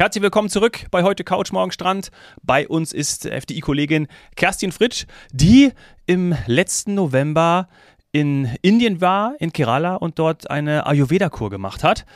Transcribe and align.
Herzlich 0.00 0.22
willkommen 0.22 0.48
zurück 0.48 0.86
bei 0.90 1.02
heute 1.02 1.24
Couch 1.24 1.52
Morgen 1.52 1.72
Strand. 1.72 2.10
Bei 2.42 2.66
uns 2.66 2.94
ist 2.94 3.26
FDI-Kollegin 3.26 4.08
Kerstin 4.34 4.72
Fritsch, 4.72 5.04
die 5.30 5.72
im 6.06 6.34
letzten 6.46 6.94
November 6.94 7.68
in 8.10 8.48
Indien 8.62 9.02
war, 9.02 9.34
in 9.40 9.52
Kerala 9.52 9.96
und 9.96 10.18
dort 10.18 10.50
eine 10.50 10.86
Ayurveda-Kur 10.86 11.50
gemacht 11.50 11.84
hat. 11.84 12.06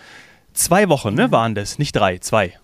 Zwei 0.54 0.88
Wochen, 0.88 1.12
ne, 1.12 1.30
waren 1.30 1.54
das, 1.54 1.78
nicht 1.78 1.94
drei, 1.94 2.16
zwei 2.16 2.54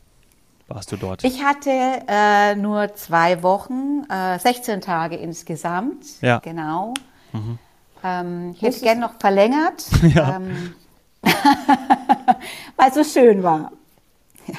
warst 0.69 0.91
du 0.91 0.97
dort. 0.97 1.23
Ich 1.23 1.45
hatte 1.45 1.71
äh, 2.09 2.55
nur 2.55 2.95
zwei 2.95 3.43
Wochen, 3.43 4.07
äh, 4.09 4.39
16 4.39 4.81
Tage 4.81 5.17
insgesamt. 5.17 6.23
Ja. 6.23 6.39
Genau. 6.39 6.95
Mhm. 7.33 7.59
Ähm, 8.03 8.53
ich 8.57 8.63
hätte 8.63 8.81
gerne 8.81 9.03
noch 9.03 9.21
verlängert, 9.21 9.85
ja. 10.15 10.37
ähm, 10.37 10.75
weil 11.23 12.89
es 12.89 12.95
so 12.95 13.05
schön 13.05 13.43
war. 13.43 13.71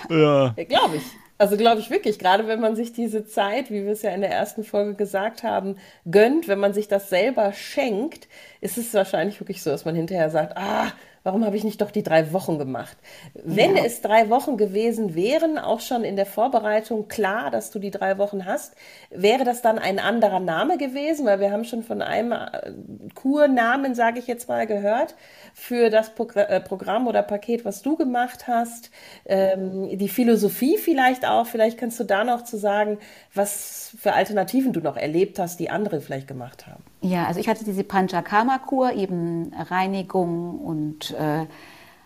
Ja. 0.10 0.54
ja. 0.58 0.64
Glaube 0.64 0.98
ich. 0.98 1.04
Also 1.38 1.58
glaube 1.58 1.80
ich 1.80 1.90
wirklich, 1.90 2.20
gerade 2.20 2.48
wenn 2.48 2.60
man 2.62 2.76
sich 2.76 2.94
diese 2.94 3.26
Zeit, 3.26 3.72
wie 3.72 3.84
wir 3.84 3.94
es 3.94 4.04
ja 4.04 4.12
in 4.12 4.22
der 4.22 4.30
ersten 4.30 4.64
Folge 4.64 4.94
gesagt 4.94 5.42
haben, 5.42 5.78
gönnt, 6.10 6.48
wenn 6.48 6.60
man 6.60 6.74
sich 6.74 6.88
das 6.88 7.10
selber 7.10 7.52
schenkt, 7.52 8.28
ist 8.62 8.78
es 8.78 8.94
wahrscheinlich 8.94 9.40
wirklich 9.40 9.64
so, 9.64 9.72
dass 9.72 9.84
man 9.84 9.96
hinterher 9.96 10.30
sagt, 10.30 10.56
ah, 10.56 10.92
warum 11.24 11.46
habe 11.46 11.56
ich 11.56 11.64
nicht 11.64 11.82
doch 11.82 11.92
die 11.92 12.04
drei 12.04 12.34
Wochen 12.34 12.58
gemacht? 12.58 12.98
Wenn 13.34 13.76
ja. 13.76 13.84
es 13.86 14.02
drei 14.02 14.30
Wochen 14.30 14.58
gewesen 14.58 15.16
wären, 15.16 15.58
auch 15.58 15.80
schon 15.80 16.04
in 16.04 16.16
der 16.16 16.26
Vorbereitung 16.26 17.08
klar, 17.08 17.52
dass 17.52 17.72
du 17.72 17.80
die 17.80 17.92
drei 17.92 18.18
Wochen 18.18 18.46
hast, 18.46 18.76
wäre 19.10 19.44
das 19.44 19.62
dann 19.62 19.80
ein 19.80 20.00
anderer 20.00 20.40
Name 20.40 20.78
gewesen? 20.78 21.26
Weil 21.26 21.40
wir 21.40 21.52
haben 21.52 21.66
schon 21.66 21.84
von 21.84 22.02
einem 22.02 22.32
äh, 22.32 22.72
Kurnamen, 23.16 23.96
sage 23.96 24.20
ich 24.20 24.28
jetzt 24.28 24.48
mal, 24.48 24.68
gehört 24.68 25.16
für 25.54 25.90
das 25.90 26.12
äh, 26.36 26.60
Programm 26.60 27.08
oder 27.08 27.22
Paket, 27.22 27.66
was 27.66 27.82
du 27.82 27.96
gemacht 27.96 28.48
hast. 28.48 28.92
Ähm, 29.26 29.98
die 29.98 30.10
Philosophie 30.10 30.78
vielleicht 30.78 31.26
auch. 31.26 31.46
Vielleicht 31.46 31.78
kannst 31.78 32.00
du 32.00 32.04
da 32.04 32.24
noch 32.24 32.44
zu 32.44 32.58
sagen, 32.58 32.98
was 33.34 33.96
für 34.00 34.14
Alternativen 34.14 34.74
du 34.74 34.80
noch 34.80 34.98
erlebt 34.98 35.40
hast, 35.40 35.60
die 35.60 35.70
andere 35.70 36.02
vielleicht 36.02 36.28
gemacht 36.28 36.68
haben. 36.68 36.84
Ja, 37.02 37.26
also 37.26 37.40
ich 37.40 37.48
hatte 37.48 37.66
diese 37.66 37.84
Panchakarma-Kur, 37.84 38.94
eben 38.94 39.52
Reinigung 39.54 40.60
und 40.60 41.12
äh, 41.12 41.48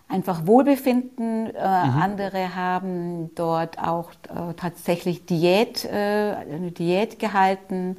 einfach 0.08 0.46
Wohlbefinden. 0.46 1.54
Äh, 1.54 1.86
mhm. 1.86 2.02
Andere 2.02 2.54
haben 2.54 3.34
dort 3.34 3.78
auch 3.78 4.10
äh, 4.28 4.54
tatsächlich 4.56 5.26
Diät, 5.26 5.84
äh, 5.84 6.34
eine 6.50 6.70
Diät 6.70 7.18
gehalten. 7.18 7.98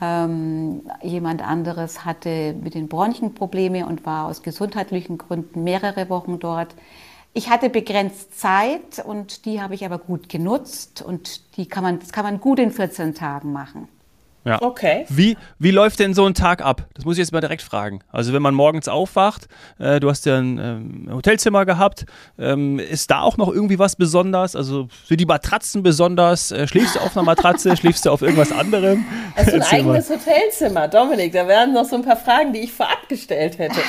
Ähm, 0.00 0.82
jemand 1.02 1.42
anderes 1.42 2.04
hatte 2.04 2.54
mit 2.62 2.74
den 2.74 2.88
Bronchien 2.88 3.32
Probleme 3.32 3.86
und 3.86 4.04
war 4.04 4.26
aus 4.26 4.42
gesundheitlichen 4.42 5.16
Gründen 5.16 5.64
mehrere 5.64 6.10
Wochen 6.10 6.38
dort. 6.38 6.74
Ich 7.32 7.48
hatte 7.48 7.70
begrenzt 7.70 8.38
Zeit 8.38 9.02
und 9.04 9.46
die 9.46 9.62
habe 9.62 9.74
ich 9.74 9.86
aber 9.86 9.98
gut 9.98 10.28
genutzt 10.28 11.00
und 11.00 11.56
die 11.56 11.66
kann 11.66 11.82
man, 11.82 11.98
das 11.98 12.12
kann 12.12 12.24
man 12.24 12.40
gut 12.40 12.58
in 12.58 12.70
14 12.70 13.14
Tagen 13.14 13.52
machen. 13.52 13.88
Ja. 14.46 14.62
Okay. 14.62 15.06
Wie, 15.08 15.36
wie 15.58 15.72
läuft 15.72 15.98
denn 15.98 16.14
so 16.14 16.24
ein 16.24 16.32
Tag 16.32 16.64
ab? 16.64 16.86
Das 16.94 17.04
muss 17.04 17.16
ich 17.16 17.18
jetzt 17.18 17.32
mal 17.32 17.40
direkt 17.40 17.62
fragen. 17.62 17.98
Also 18.12 18.32
wenn 18.32 18.42
man 18.42 18.54
morgens 18.54 18.86
aufwacht, 18.86 19.48
äh, 19.80 19.98
du 19.98 20.08
hast 20.08 20.24
ja 20.24 20.38
ein 20.38 20.58
ähm, 20.58 21.08
Hotelzimmer 21.12 21.66
gehabt, 21.66 22.06
ähm, 22.38 22.78
ist 22.78 23.10
da 23.10 23.22
auch 23.22 23.38
noch 23.38 23.48
irgendwie 23.52 23.80
was 23.80 23.96
besonders? 23.96 24.54
Also 24.54 24.86
für 25.04 25.16
die 25.16 25.26
Matratzen 25.26 25.82
besonders? 25.82 26.52
Äh, 26.52 26.68
schläfst 26.68 26.94
du 26.94 27.00
auf 27.00 27.16
einer 27.16 27.24
Matratze? 27.24 27.76
schläfst 27.76 28.06
du 28.06 28.10
auf 28.10 28.22
irgendwas 28.22 28.52
anderem? 28.52 29.04
Hast 29.34 29.50
du 29.50 29.56
ein 29.56 29.62
eigenes 29.62 30.08
Hotelzimmer, 30.08 30.86
Dominik? 30.86 31.32
Da 31.32 31.48
wären 31.48 31.72
noch 31.72 31.84
so 31.84 31.96
ein 31.96 32.02
paar 32.02 32.16
Fragen, 32.16 32.52
die 32.52 32.60
ich 32.60 32.72
vorab 32.72 33.08
gestellt 33.08 33.58
hätte. 33.58 33.80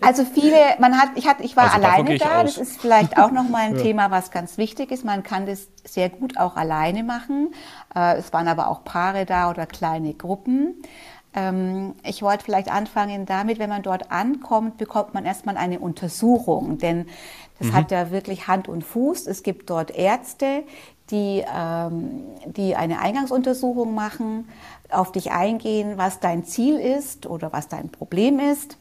Also 0.00 0.24
viele, 0.24 0.56
man 0.80 0.98
hat, 0.98 1.10
ich, 1.16 1.26
hatte, 1.26 1.42
ich 1.42 1.56
war 1.56 1.72
also 1.72 1.86
alleine 1.86 2.18
da. 2.18 2.42
Das 2.42 2.56
ist 2.56 2.80
vielleicht 2.80 3.18
auch 3.18 3.30
noch 3.30 3.48
mal 3.48 3.62
ein 3.62 3.76
ja. 3.76 3.82
Thema, 3.82 4.10
was 4.10 4.30
ganz 4.30 4.58
wichtig 4.58 4.90
ist. 4.90 5.04
Man 5.04 5.22
kann 5.22 5.46
das 5.46 5.68
sehr 5.84 6.08
gut 6.08 6.38
auch 6.38 6.56
alleine 6.56 7.02
machen. 7.02 7.52
Äh, 7.94 8.16
es 8.16 8.32
waren 8.32 8.48
aber 8.48 8.68
auch 8.68 8.84
Paare 8.84 9.26
da 9.26 9.50
oder 9.50 9.66
kleine 9.72 10.14
Gruppen. 10.14 10.82
Ähm, 11.34 11.94
ich 12.04 12.22
wollte 12.22 12.44
vielleicht 12.44 12.70
anfangen 12.70 13.26
damit, 13.26 13.58
wenn 13.58 13.70
man 13.70 13.82
dort 13.82 14.10
ankommt, 14.10 14.76
bekommt 14.76 15.14
man 15.14 15.24
erstmal 15.24 15.56
eine 15.56 15.78
Untersuchung, 15.78 16.78
denn 16.78 17.06
das 17.58 17.68
mhm. 17.68 17.72
hat 17.74 17.90
ja 17.90 18.10
wirklich 18.10 18.48
Hand 18.48 18.68
und 18.68 18.84
Fuß. 18.84 19.26
Es 19.26 19.42
gibt 19.42 19.70
dort 19.70 19.90
Ärzte, 19.90 20.64
die, 21.10 21.44
ähm, 21.54 22.22
die 22.46 22.76
eine 22.76 23.00
Eingangsuntersuchung 23.00 23.94
machen, 23.94 24.48
auf 24.90 25.12
dich 25.12 25.30
eingehen, 25.32 25.94
was 25.96 26.20
dein 26.20 26.44
Ziel 26.44 26.78
ist 26.78 27.26
oder 27.26 27.52
was 27.52 27.68
dein 27.68 27.88
Problem 27.88 28.38
ist. 28.38 28.76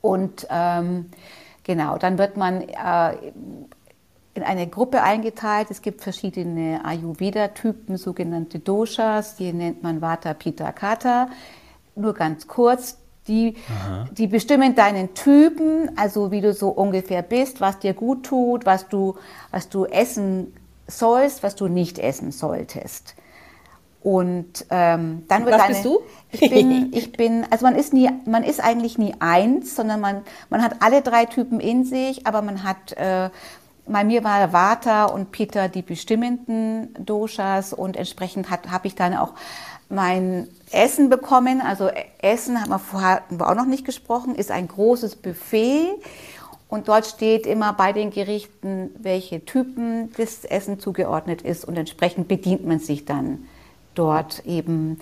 Und 0.00 0.46
ähm, 0.50 1.10
genau, 1.62 1.96
dann 1.96 2.18
wird 2.18 2.36
man 2.36 2.62
äh, 2.62 3.16
in 4.34 4.42
eine 4.42 4.66
Gruppe 4.66 5.02
eingeteilt. 5.02 5.70
Es 5.70 5.80
gibt 5.80 6.02
verschiedene 6.02 6.84
Ayurveda-Typen, 6.84 7.96
sogenannte 7.96 8.58
Doshas, 8.58 9.36
die 9.36 9.52
nennt 9.52 9.82
man 9.82 10.00
Vata, 10.00 10.34
Pitta, 10.34 10.72
Kata. 10.72 11.28
Nur 11.94 12.14
ganz 12.14 12.48
kurz, 12.48 12.98
die, 13.28 13.56
die 14.12 14.26
bestimmen 14.26 14.74
deinen 14.74 15.14
Typen, 15.14 15.96
also 15.96 16.30
wie 16.30 16.40
du 16.40 16.52
so 16.52 16.68
ungefähr 16.68 17.22
bist, 17.22 17.60
was 17.60 17.78
dir 17.78 17.94
gut 17.94 18.26
tut, 18.26 18.66
was 18.66 18.88
du, 18.88 19.16
was 19.50 19.68
du 19.68 19.86
essen 19.86 20.52
sollst, 20.86 21.42
was 21.42 21.54
du 21.54 21.68
nicht 21.68 21.98
essen 21.98 22.32
solltest. 22.32 23.14
Und 24.02 24.66
ähm, 24.68 25.24
dann 25.28 25.46
wird 25.46 25.54
Was 25.54 25.62
deine, 25.62 25.72
bist 25.72 25.84
du? 25.86 26.00
Ich 26.30 26.50
bin, 26.50 26.92
ich 26.92 27.12
bin, 27.12 27.46
also 27.50 27.64
man 27.64 27.74
ist 27.74 27.94
nie, 27.94 28.10
man 28.26 28.44
ist 28.44 28.62
eigentlich 28.62 28.98
nie 28.98 29.14
eins, 29.18 29.74
sondern 29.74 30.00
man, 30.00 30.22
man 30.50 30.62
hat 30.62 30.76
alle 30.80 31.00
drei 31.00 31.24
Typen 31.24 31.58
in 31.58 31.84
sich, 31.84 32.26
aber 32.26 32.42
man 32.42 32.64
hat 32.64 32.92
äh, 32.98 33.30
bei 33.86 34.04
mir 34.04 34.24
war 34.24 34.52
Vata 34.52 35.04
und 35.06 35.30
Peter 35.30 35.68
die 35.68 35.82
bestimmenden 35.82 36.94
Doshas 37.04 37.72
und 37.72 37.96
entsprechend 37.96 38.50
habe 38.50 38.86
ich 38.86 38.94
dann 38.94 39.14
auch 39.14 39.32
mein 39.88 40.48
Essen 40.70 41.10
bekommen. 41.10 41.60
Also 41.60 41.90
Essen 42.20 42.60
haben 42.60 42.70
wir 42.70 42.78
vorher 42.78 43.22
auch 43.40 43.54
noch 43.54 43.66
nicht 43.66 43.84
gesprochen, 43.84 44.34
ist 44.34 44.50
ein 44.50 44.68
großes 44.68 45.16
Buffet. 45.16 45.88
Und 46.68 46.88
dort 46.88 47.06
steht 47.06 47.46
immer 47.46 47.72
bei 47.74 47.92
den 47.92 48.10
Gerichten, 48.10 48.90
welche 48.98 49.44
Typen 49.44 50.12
das 50.16 50.44
Essen 50.44 50.80
zugeordnet 50.80 51.42
ist. 51.42 51.64
Und 51.64 51.76
entsprechend 51.76 52.26
bedient 52.26 52.66
man 52.66 52.80
sich 52.80 53.04
dann 53.04 53.46
dort 53.94 54.44
eben 54.44 54.98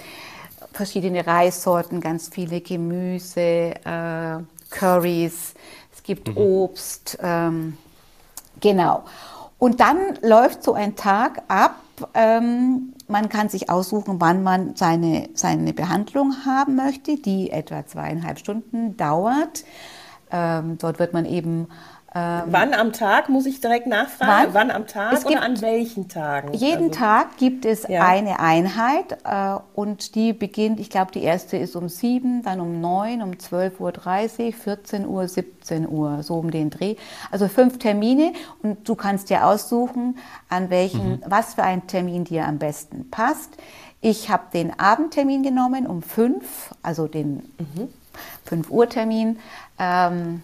verschiedene 0.73 1.27
Reissorten, 1.27 2.01
ganz 2.01 2.29
viele 2.29 2.61
Gemüse, 2.61 3.41
äh, 3.41 4.39
Curries, 4.71 5.55
es 5.95 6.03
gibt 6.03 6.29
mhm. 6.29 6.37
Obst. 6.37 7.19
Ähm, 7.23 7.79
Genau. 8.63 9.03
Und 9.59 9.81
dann 9.81 9.99
läuft 10.23 10.63
so 10.63 10.73
ein 10.73 10.97
Tag 10.97 11.43
ab. 11.49 11.77
Ähm, 12.15 12.95
man 13.09 13.29
kann 13.29 13.51
sich 13.51 13.69
aussuchen, 13.69 14.21
wann 14.21 14.43
man 14.43 14.75
seine, 14.75 15.29
seine 15.35 15.75
Behandlung 15.75 16.47
haben 16.47 16.77
möchte, 16.77 17.17
die 17.17 17.51
etwa 17.51 17.87
zweieinhalb 17.87 18.39
Stunden 18.39 18.97
dauert. 18.97 19.65
Ähm, 20.31 20.79
dort 20.79 20.99
wird 20.99 21.13
man 21.13 21.27
eben 21.27 21.69
ähm, 22.15 22.43
wann 22.47 22.75
am 22.75 22.93
Tag, 22.93 23.31
muss 23.31 23.47
ich 23.47 23.61
direkt 23.61 23.87
nachfragen? 23.87 24.53
Wann, 24.53 24.69
wann 24.69 24.71
am 24.71 24.87
Tag 24.87 25.25
oder 25.25 25.41
an 25.41 25.61
welchen 25.63 26.09
Tagen? 26.09 26.53
Jeden 26.53 26.89
also, 26.89 26.99
Tag 26.99 27.39
gibt 27.39 27.65
es 27.65 27.89
ja. 27.89 28.07
eine 28.07 28.39
Einheit 28.39 29.17
äh, 29.25 29.57
und 29.75 30.15
die 30.15 30.35
beginnt, 30.35 30.79
ich 30.79 30.91
glaube, 30.91 31.11
die 31.13 31.23
erste 31.23 31.57
ist 31.57 31.75
um 31.75 31.89
7, 31.89 32.43
dann 32.43 32.61
um 32.61 32.83
9, 32.83 33.23
um 33.23 33.31
12.30 33.31 33.79
Uhr, 34.47 34.53
14 34.53 35.07
Uhr, 35.07 35.27
17 35.27 35.89
Uhr, 35.89 36.23
so 36.23 36.35
um 36.35 36.51
den 36.51 36.69
Dreh. 36.69 36.97
Also 37.31 37.49
fünf 37.49 37.79
Termine 37.79 38.35
und 38.63 38.87
du 38.87 38.95
kannst 38.95 39.31
dir 39.31 39.47
aussuchen, 39.47 40.19
an 40.51 40.69
welchen, 40.69 41.13
mhm. 41.13 41.23
was 41.27 41.55
für 41.55 41.63
ein 41.63 41.87
Termin 41.87 42.25
dir 42.25 42.47
am 42.47 42.59
besten 42.59 43.09
passt. 43.11 43.57
Ich 44.03 44.29
habe 44.29 44.45
den 44.53 44.79
Abendtermin 44.79 45.43
genommen 45.43 45.87
um 45.87 46.03
5, 46.03 46.75
also 46.83 47.07
den 47.07 47.37
mhm. 47.59 47.89
5 48.45 48.71
Uhr 48.71 48.89
Termin. 48.89 49.39
Ähm, 49.79 50.43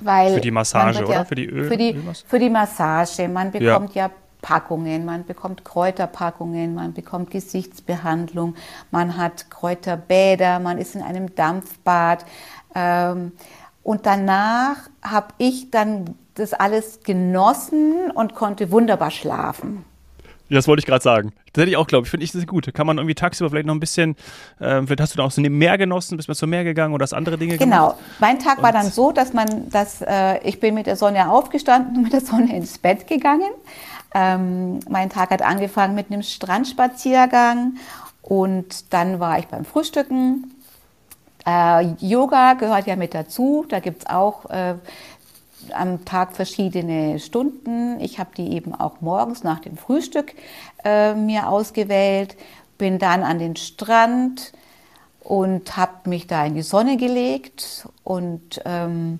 weil 0.00 0.34
für 0.34 0.40
die 0.40 0.50
Massage, 0.50 1.00
ja, 1.00 1.06
oder? 1.06 1.24
Für 1.24 1.34
die 1.34 1.46
Öl? 1.46 1.68
Für 1.68 1.76
die, 1.76 2.00
für 2.26 2.38
die 2.38 2.50
Massage. 2.50 3.28
Man 3.28 3.50
bekommt 3.50 3.94
ja. 3.94 4.06
ja 4.06 4.10
Packungen, 4.42 5.04
man 5.04 5.24
bekommt 5.24 5.64
Kräuterpackungen, 5.64 6.74
man 6.74 6.92
bekommt 6.92 7.30
Gesichtsbehandlung, 7.30 8.54
man 8.90 9.16
hat 9.16 9.50
Kräuterbäder, 9.50 10.58
man 10.58 10.76
ist 10.76 10.94
in 10.94 11.02
einem 11.02 11.34
Dampfbad. 11.34 12.26
Ähm, 12.74 13.32
und 13.82 14.04
danach 14.06 14.76
habe 15.02 15.28
ich 15.38 15.70
dann 15.70 16.16
das 16.34 16.52
alles 16.52 17.00
genossen 17.02 18.10
und 18.14 18.34
konnte 18.34 18.70
wunderbar 18.70 19.10
schlafen. 19.10 19.84
Das 20.54 20.68
wollte 20.68 20.80
ich 20.80 20.86
gerade 20.86 21.02
sagen. 21.02 21.32
Das 21.52 21.62
hätte 21.62 21.70
ich 21.70 21.76
auch, 21.76 21.86
glaube 21.86 22.06
ich. 22.06 22.10
Finde 22.10 22.24
ich 22.24 22.32
das 22.32 22.46
gut. 22.46 22.72
Kann 22.72 22.86
man 22.86 22.98
irgendwie 22.98 23.14
tagsüber 23.14 23.50
vielleicht 23.50 23.66
noch 23.66 23.74
ein 23.74 23.80
bisschen, 23.80 24.16
äh, 24.60 24.82
vielleicht 24.82 25.00
hast 25.00 25.14
du 25.14 25.18
da 25.18 25.24
auch 25.24 25.30
so 25.30 25.42
ein 25.42 25.52
Meer 25.52 25.78
genossen, 25.78 26.16
bist 26.16 26.28
mal 26.28 26.34
zum 26.34 26.50
Meer 26.50 26.64
gegangen 26.64 26.94
oder 26.94 27.02
hast 27.02 27.12
andere 27.12 27.38
Dinge 27.38 27.58
genau. 27.58 27.88
gemacht? 27.88 27.96
Genau. 27.98 28.16
Mein 28.20 28.38
Tag 28.38 28.58
und 28.58 28.64
war 28.64 28.72
dann 28.72 28.90
so, 28.90 29.12
dass 29.12 29.32
man, 29.32 29.68
dass 29.70 30.02
äh, 30.02 30.38
ich 30.46 30.60
bin 30.60 30.74
mit 30.74 30.86
der 30.86 30.96
Sonne 30.96 31.30
aufgestanden 31.30 31.96
und 31.96 32.02
mit 32.04 32.12
der 32.12 32.20
Sonne 32.20 32.54
ins 32.56 32.78
Bett 32.78 33.06
gegangen. 33.06 33.50
Ähm, 34.14 34.80
mein 34.88 35.10
Tag 35.10 35.30
hat 35.30 35.42
angefangen 35.42 35.94
mit 35.94 36.10
einem 36.10 36.22
Strandspaziergang 36.22 37.74
und 38.22 38.92
dann 38.92 39.20
war 39.20 39.38
ich 39.38 39.48
beim 39.48 39.64
Frühstücken. 39.64 40.52
Äh, 41.46 41.88
Yoga 41.98 42.54
gehört 42.54 42.86
ja 42.86 42.96
mit 42.96 43.12
dazu. 43.12 43.66
Da 43.68 43.80
gibt 43.80 44.02
es 44.02 44.06
auch 44.08 44.48
äh, 44.50 44.74
am 45.72 46.04
Tag 46.04 46.34
verschiedene 46.34 47.18
Stunden. 47.18 47.98
Ich 48.00 48.18
habe 48.18 48.30
die 48.36 48.52
eben 48.52 48.74
auch 48.74 49.00
morgens 49.00 49.44
nach 49.44 49.60
dem 49.60 49.76
Frühstück 49.76 50.34
äh, 50.84 51.14
mir 51.14 51.48
ausgewählt, 51.48 52.36
bin 52.78 52.98
dann 52.98 53.22
an 53.22 53.38
den 53.38 53.56
Strand 53.56 54.52
und 55.20 55.76
habe 55.76 56.08
mich 56.08 56.26
da 56.26 56.44
in 56.44 56.54
die 56.54 56.62
Sonne 56.62 56.96
gelegt 56.96 57.88
und 58.02 58.60
ähm, 58.64 59.18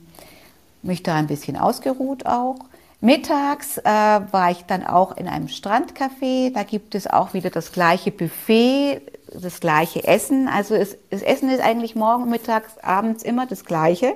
mich 0.83 1.03
da 1.03 1.15
ein 1.15 1.27
bisschen 1.27 1.57
ausgeruht 1.57 2.27
auch. 2.27 2.57
Mittags 3.01 3.79
äh, 3.79 3.85
war 3.85 4.51
ich 4.51 4.65
dann 4.65 4.87
auch 4.87 5.17
in 5.17 5.29
einem 5.29 5.49
Strandcafé. 5.49 6.53
Da 6.53 6.63
gibt 6.63 6.95
es 6.95 7.07
auch 7.07 7.35
wieder 7.35 7.51
das 7.51 7.73
gleiche 7.73 8.11
Buffet, 8.11 9.03
das 9.33 9.61
gleiche 9.61 10.05
Essen. 10.05 10.49
Also 10.49 10.75
es, 10.75 10.97
das 11.11 11.23
Essen 11.23 11.51
ist 11.51 11.61
eigentlich 11.61 11.95
morgen, 11.95 12.31
mittags, 12.31 12.79
abends 12.79 13.23
immer 13.23 13.47
das 13.47 13.65
gleiche. 13.65 14.15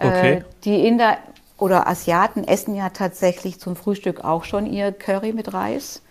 Okay. 0.00 0.32
Äh, 0.32 0.42
die 0.64 0.86
Inder 0.86 1.18
oder 1.58 1.86
Asiaten 1.86 2.44
essen 2.44 2.74
ja 2.74 2.88
tatsächlich 2.88 3.60
zum 3.60 3.76
Frühstück 3.76 4.24
auch 4.24 4.44
schon 4.44 4.66
ihr 4.66 4.92
Curry 4.92 5.32
mit 5.32 5.52
Reis. 5.52 6.02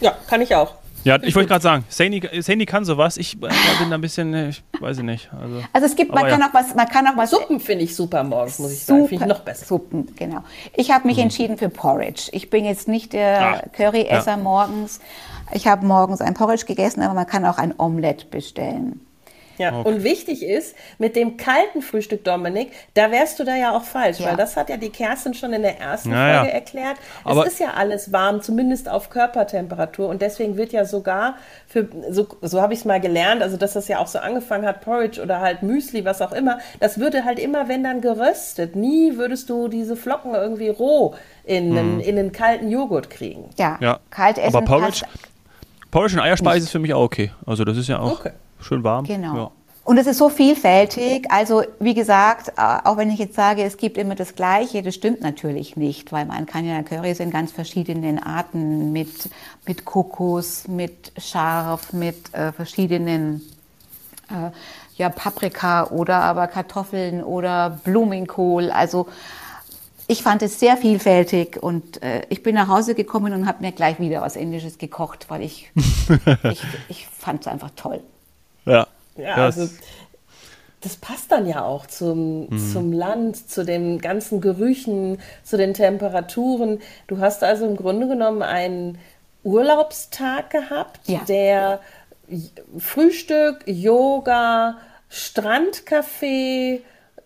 Ja, 0.00 0.14
kann 0.28 0.42
ich 0.42 0.54
auch. 0.54 0.74
Ja, 1.04 1.16
ich 1.22 1.34
wollte 1.34 1.48
gerade 1.48 1.62
sagen, 1.62 1.84
Saini, 1.88 2.22
Saini 2.40 2.66
kann 2.66 2.84
sowas. 2.84 3.16
Ich 3.16 3.36
äh, 3.36 3.48
bin 3.78 3.88
da 3.88 3.94
ein 3.94 4.00
bisschen, 4.00 4.34
äh, 4.34 4.48
ich 4.50 4.62
weiß 4.80 4.98
nicht. 4.98 5.30
Also, 5.32 5.62
also 5.72 5.86
es 5.86 5.96
gibt, 5.96 6.12
man 6.12 6.26
kann 6.26 6.40
ja. 6.40 6.48
auch 6.48 6.54
was, 6.54 6.74
man 6.74 6.88
kann 6.88 7.06
auch 7.06 7.16
was. 7.16 7.30
Suppen 7.30 7.60
finde 7.60 7.84
ich 7.84 7.94
super 7.94 8.24
morgens, 8.24 8.58
muss 8.58 8.72
ich 8.72 8.80
super, 8.80 8.98
sagen. 8.98 9.08
Finde 9.08 9.24
ich 9.24 9.28
noch 9.28 9.40
besser. 9.40 9.64
Suppen, 9.64 10.14
genau. 10.16 10.42
Ich 10.74 10.90
habe 10.90 11.06
mich 11.06 11.16
mhm. 11.16 11.24
entschieden 11.24 11.56
für 11.56 11.68
Porridge. 11.68 12.28
Ich 12.32 12.50
bin 12.50 12.64
jetzt 12.64 12.88
nicht 12.88 13.12
der 13.12 13.70
Curryesser 13.72 14.32
ja. 14.32 14.36
morgens. 14.36 15.00
Ich 15.52 15.66
habe 15.66 15.86
morgens 15.86 16.20
ein 16.20 16.34
Porridge 16.34 16.66
gegessen, 16.66 17.00
aber 17.00 17.14
man 17.14 17.26
kann 17.26 17.46
auch 17.46 17.58
ein 17.58 17.74
Omelette 17.78 18.26
bestellen. 18.26 19.00
Ja, 19.58 19.76
okay. 19.76 19.88
und 19.88 20.04
wichtig 20.04 20.42
ist, 20.42 20.74
mit 20.98 21.16
dem 21.16 21.36
kalten 21.36 21.82
Frühstück, 21.82 22.24
Dominik, 22.24 22.72
da 22.94 23.10
wärst 23.10 23.38
du 23.40 23.44
da 23.44 23.56
ja 23.56 23.76
auch 23.76 23.82
falsch, 23.82 24.20
ja. 24.20 24.28
weil 24.28 24.36
das 24.36 24.56
hat 24.56 24.68
ja 24.70 24.76
die 24.76 24.90
Kerstin 24.90 25.34
schon 25.34 25.52
in 25.52 25.62
der 25.62 25.78
ersten 25.80 26.10
naja. 26.10 26.40
Folge 26.40 26.54
erklärt. 26.54 26.96
Aber 27.24 27.46
es 27.46 27.54
ist 27.54 27.60
ja 27.60 27.74
alles 27.74 28.12
warm, 28.12 28.40
zumindest 28.40 28.88
auf 28.88 29.10
Körpertemperatur 29.10 30.08
und 30.08 30.22
deswegen 30.22 30.56
wird 30.56 30.72
ja 30.72 30.84
sogar 30.84 31.36
für, 31.66 31.88
so, 32.10 32.28
so 32.40 32.62
habe 32.62 32.72
ich 32.72 32.80
es 32.80 32.84
mal 32.84 33.00
gelernt, 33.00 33.42
also 33.42 33.56
dass 33.56 33.72
das 33.72 33.88
ja 33.88 33.98
auch 33.98 34.06
so 34.06 34.18
angefangen 34.18 34.66
hat, 34.66 34.80
Porridge 34.80 35.20
oder 35.20 35.40
halt 35.40 35.62
Müsli, 35.62 36.04
was 36.04 36.22
auch 36.22 36.32
immer, 36.32 36.58
das 36.80 36.98
würde 36.98 37.24
halt 37.24 37.38
immer, 37.38 37.68
wenn 37.68 37.82
dann 37.82 38.00
geröstet, 38.00 38.76
nie 38.76 39.16
würdest 39.16 39.50
du 39.50 39.68
diese 39.68 39.96
Flocken 39.96 40.34
irgendwie 40.34 40.68
roh 40.68 41.14
in, 41.44 41.70
hm. 41.70 41.78
einen, 41.78 42.00
in 42.00 42.18
einen 42.18 42.32
kalten 42.32 42.70
Joghurt 42.70 43.10
kriegen. 43.10 43.50
Ja, 43.58 43.78
ja. 43.80 43.98
kalt 44.10 44.38
essen 44.38 44.56
Aber 44.56 44.64
Porridge, 44.64 45.02
Porridge 45.90 46.14
und 46.16 46.22
Eierspeise 46.22 46.64
ist 46.64 46.70
für 46.70 46.78
mich 46.78 46.94
auch 46.94 47.02
okay. 47.02 47.32
Also 47.46 47.64
das 47.64 47.76
ist 47.76 47.88
ja 47.88 47.98
auch... 47.98 48.20
Okay. 48.20 48.30
Schön 48.60 48.84
warm. 48.84 49.04
Genau. 49.04 49.36
Ja. 49.36 49.50
Und 49.88 49.96
es 49.96 50.06
ist 50.06 50.18
so 50.18 50.28
vielfältig. 50.28 51.30
Also 51.30 51.62
wie 51.80 51.94
gesagt, 51.94 52.48
äh, 52.58 52.78
auch 52.84 52.98
wenn 52.98 53.10
ich 53.10 53.18
jetzt 53.18 53.34
sage, 53.34 53.62
es 53.62 53.78
gibt 53.78 53.96
immer 53.96 54.14
das 54.14 54.34
Gleiche, 54.34 54.82
das 54.82 54.94
stimmt 54.94 55.22
natürlich 55.22 55.76
nicht, 55.76 56.12
weil 56.12 56.26
man 56.26 56.44
kann 56.44 56.66
ja 56.66 56.82
Currys 56.82 57.20
in 57.20 57.30
ganz 57.30 57.52
verschiedenen 57.52 58.22
Arten 58.22 58.92
mit, 58.92 59.30
mit 59.66 59.86
Kokos, 59.86 60.68
mit 60.68 61.12
Scharf, 61.16 61.94
mit 61.94 62.34
äh, 62.34 62.52
verschiedenen 62.52 63.40
äh, 64.28 64.50
ja, 64.96 65.08
Paprika 65.08 65.86
oder 65.86 66.16
aber 66.16 66.48
Kartoffeln 66.48 67.24
oder 67.24 67.80
Blumenkohl. 67.82 68.70
Also 68.70 69.06
ich 70.06 70.22
fand 70.22 70.42
es 70.42 70.60
sehr 70.60 70.76
vielfältig 70.76 71.62
und 71.62 72.02
äh, 72.02 72.26
ich 72.28 72.42
bin 72.42 72.56
nach 72.56 72.68
Hause 72.68 72.94
gekommen 72.94 73.32
und 73.32 73.46
habe 73.46 73.62
mir 73.62 73.72
gleich 73.72 73.98
wieder 74.00 74.20
was 74.20 74.36
Indisches 74.36 74.76
gekocht, 74.76 75.30
weil 75.30 75.40
ich, 75.40 75.70
ich, 76.50 76.62
ich 76.90 77.06
fand 77.06 77.40
es 77.40 77.46
einfach 77.46 77.70
toll. 77.74 78.02
Ja. 78.68 78.86
Ja, 79.16 79.34
also 79.34 79.68
das 80.80 80.96
passt 80.96 81.32
dann 81.32 81.46
ja 81.46 81.64
auch 81.64 81.86
zum, 81.86 82.48
mhm. 82.48 82.72
zum 82.72 82.92
Land, 82.92 83.50
zu 83.50 83.64
den 83.64 83.98
ganzen 84.00 84.40
Gerüchen, 84.40 85.20
zu 85.42 85.56
den 85.56 85.74
Temperaturen. 85.74 86.80
Du 87.08 87.18
hast 87.18 87.42
also 87.42 87.66
im 87.66 87.76
Grunde 87.76 88.06
genommen 88.06 88.42
einen 88.42 88.98
Urlaubstag 89.42 90.50
gehabt, 90.50 91.08
ja. 91.08 91.20
der 91.26 91.80
Frühstück, 92.78 93.62
Yoga, 93.66 94.76
Strandcafé, 95.10 96.80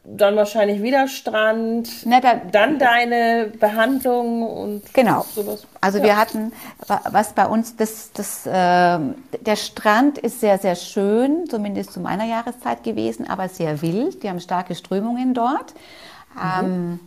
dann 0.05 0.35
wahrscheinlich 0.35 0.83
wieder 0.83 1.07
Strand, 1.07 1.89
da, 2.05 2.35
dann 2.51 2.79
deine 2.79 3.53
Behandlung 3.59 4.43
und 4.43 4.93
genau. 4.93 5.25
sowas. 5.33 5.65
Also 5.81 5.99
ja. 5.99 6.05
wir 6.05 6.17
hatten, 6.17 6.53
was 7.11 7.35
bei 7.35 7.47
uns, 7.47 7.77
das, 7.77 8.11
das, 8.13 8.45
äh, 8.47 8.51
der 8.51 9.57
Strand 9.57 10.19
ist 10.19 10.41
sehr, 10.41 10.59
sehr 10.59 10.75
schön, 10.75 11.49
zumindest 11.49 11.93
zu 11.93 12.01
meiner 12.01 12.25
Jahreszeit 12.25 12.83
gewesen, 12.83 13.29
aber 13.29 13.49
sehr 13.49 13.81
wild. 13.81 14.23
Die 14.23 14.29
haben 14.29 14.41
starke 14.41 14.75
Strömungen 14.75 15.35
dort. 15.35 15.73
Mhm. 16.35 16.41
Ähm, 16.61 17.01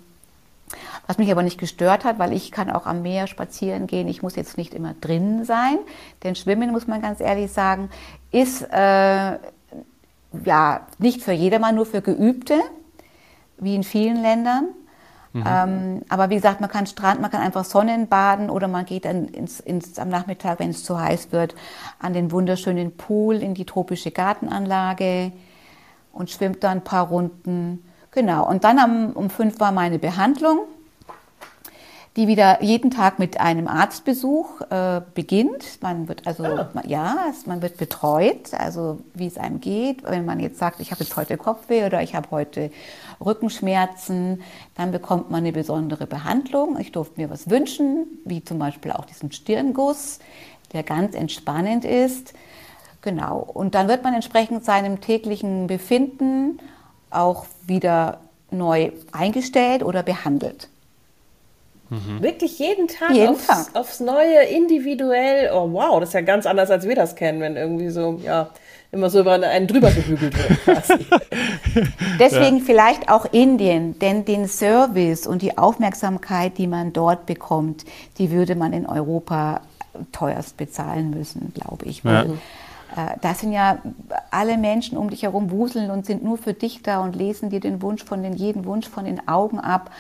was 1.08 1.18
mich 1.18 1.30
aber 1.32 1.44
nicht 1.44 1.60
gestört 1.60 2.06
hat, 2.06 2.18
weil 2.18 2.34
ich 2.34 2.52
kann 2.52 2.72
auch 2.72 2.86
am 2.86 3.02
Meer 3.02 3.28
spazieren 3.28 3.88
gehen. 3.88 4.08
Ich 4.08 4.24
muss 4.24 4.36
jetzt 4.36 4.58
nicht 4.58 4.74
immer 4.74 4.96
drin 5.00 5.46
sein. 5.46 5.78
Denn 6.24 6.36
Schwimmen, 6.36 6.72
muss 6.72 6.88
man 6.88 7.02
ganz 7.02 7.20
ehrlich 7.20 7.52
sagen, 7.52 7.90
ist 8.32 8.64
äh, 8.72 9.38
ja 10.46 10.88
nicht 10.98 11.22
für 11.22 11.34
jedermann, 11.34 11.76
nur 11.76 11.86
für 11.86 12.02
Geübte 12.02 12.60
wie 13.58 13.76
in 13.76 13.84
vielen 13.84 14.22
Ländern. 14.22 14.70
Mhm. 15.34 15.44
Ähm, 15.46 16.02
aber 16.08 16.30
wie 16.30 16.36
gesagt, 16.36 16.62
man 16.62 16.70
kann 16.70 16.88
Strand, 16.88 17.22
man 17.22 17.30
kann 17.30 17.42
einfach 17.42 17.66
Sonnenbaden 17.66 18.50
oder 18.50 18.68
man 18.68 18.86
geht 18.86 19.06
dann 19.06 19.26
ins, 19.28 19.60
ins, 19.60 20.00
am 20.00 20.10
Nachmittag, 20.10 20.60
wenn 20.60 20.70
es 20.70 20.84
zu 20.84 21.00
heiß 21.00 21.32
wird, 21.32 21.56
an 22.00 22.14
den 22.14 22.32
wunderschönen 22.32 22.96
Pool 22.96 23.36
in 23.36 23.54
die 23.54 23.66
tropische 23.66 24.12
Gartenanlage 24.12 25.34
und 26.14 26.30
schwimmt 26.30 26.64
da 26.64 26.72
ein 26.72 26.84
paar 26.84 27.08
Runden. 27.08 27.84
Genau. 28.12 28.48
Und 28.48 28.64
dann 28.64 28.80
am, 28.80 29.12
um 29.12 29.30
fünf 29.30 29.60
war 29.60 29.74
meine 29.74 30.00
Behandlung 30.00 30.60
die 32.16 32.28
wieder 32.28 32.64
jeden 32.64 32.92
Tag 32.92 33.20
mit 33.20 33.42
einem 33.42 33.68
Arztbesuch 33.68 34.62
äh, 34.70 35.02
beginnt. 35.14 35.82
Man 35.82 36.08
wird 36.08 36.26
also 36.26 36.46
ah. 36.46 36.70
ja, 36.86 37.18
man 37.46 37.62
wird 37.62 37.76
betreut, 37.78 38.54
also 38.54 39.00
wie 39.14 39.28
es 39.28 39.38
einem 39.38 39.60
geht. 39.60 40.04
Wenn 40.04 40.24
man 40.24 40.40
jetzt 40.40 40.58
sagt, 40.58 40.80
ich 40.80 40.92
habe 40.92 41.04
jetzt 41.04 41.18
heute 41.18 41.36
Kopfweh 41.36 41.86
oder 41.86 42.02
ich 42.02 42.16
habe 42.16 42.32
heute 42.32 42.72
Rückenschmerzen, 43.24 44.42
dann 44.76 44.92
bekommt 44.92 45.30
man 45.30 45.40
eine 45.40 45.52
besondere 45.52 46.08
Behandlung. 46.08 46.80
Ich 46.80 46.94
durfte 46.94 47.20
mir 47.20 47.30
was 47.30 47.50
wünschen, 47.50 48.08
wie 48.24 48.44
zum 48.44 48.60
Beispiel 48.60 48.94
auch 48.94 49.06
diesen 49.06 49.34
Stirnguss, 49.34 50.20
der 50.72 50.84
ganz 50.84 51.16
entspannend 51.16 51.84
ist. 51.84 52.34
Genau. 53.02 53.40
Und 53.40 53.76
dann 53.76 53.90
wird 53.90 54.04
man 54.06 54.14
entsprechend 54.14 54.64
seinem 54.64 55.02
täglichen 55.02 55.68
Befinden 55.68 56.60
auch 57.10 57.46
wieder 57.68 58.22
neu 58.52 58.92
eingestellt 59.12 59.84
oder 59.84 60.02
behandelt. 60.02 60.70
Mhm. 61.90 62.24
Wirklich 62.24 62.58
jeden 62.60 62.88
Tag, 62.88 63.12
jeden 63.12 63.36
aufs, 63.36 63.48
Tag 63.48 63.68
aufs 63.74 64.00
Neue, 64.00 64.44
individuell. 64.46 65.52
Oh 65.54 65.72
wow, 65.72 66.00
das 66.00 66.10
ist 66.10 66.14
ja 66.14 66.22
ganz 66.22 66.46
anders, 66.46 66.72
als 66.72 66.88
wir 66.88 66.96
das 66.96 67.16
kennen, 67.16 67.42
wenn 67.42 67.56
irgendwie 67.56 67.90
so, 67.90 68.20
ja, 68.24 68.50
immer 68.92 69.10
so 69.10 69.20
über 69.20 69.34
einen 69.34 69.68
drüber 69.68 69.92
gebügelt 69.92 70.36
wird. 70.38 70.84
Deswegen 72.20 72.58
ja. 72.58 72.64
vielleicht 72.66 73.10
auch 73.10 73.26
Indien, 73.32 74.00
denn 74.00 74.26
den 74.26 74.48
Service 74.48 75.28
und 75.28 75.42
die 75.42 75.58
Aufmerksamkeit, 75.58 76.58
die 76.58 76.68
man 76.68 76.94
dort 76.94 77.26
bekommt, 77.26 77.86
die 78.18 78.32
würde 78.32 78.56
man 78.56 78.74
in 78.74 78.86
Europa 78.86 79.62
teuerst 80.12 80.58
bezahlen 80.58 81.12
müssen, 81.12 81.54
glaube 81.54 81.86
ich. 81.86 82.04
Weil, 82.04 82.38
ja. 82.96 83.14
äh, 83.14 83.18
da 83.22 83.34
sind 83.34 83.52
ja 83.52 83.80
alle 84.32 84.58
Menschen 84.58 84.98
um 84.98 85.10
dich 85.10 85.24
herum 85.24 85.52
wuseln 85.52 85.92
und 85.92 86.06
sind 86.06 86.24
nur 86.24 86.38
für 86.38 86.54
dich 86.54 86.82
da 86.82 87.02
und 87.02 87.16
lesen 87.16 87.50
dir 87.50 87.60
den 87.60 87.82
Wunsch 87.82 88.04
von 88.04 88.24
den, 88.24 88.34
jeden 88.34 88.66
Wunsch 88.66 88.88
von 88.88 89.06
den 89.06 89.28
Augen 89.28 89.60
ab. 89.60 89.92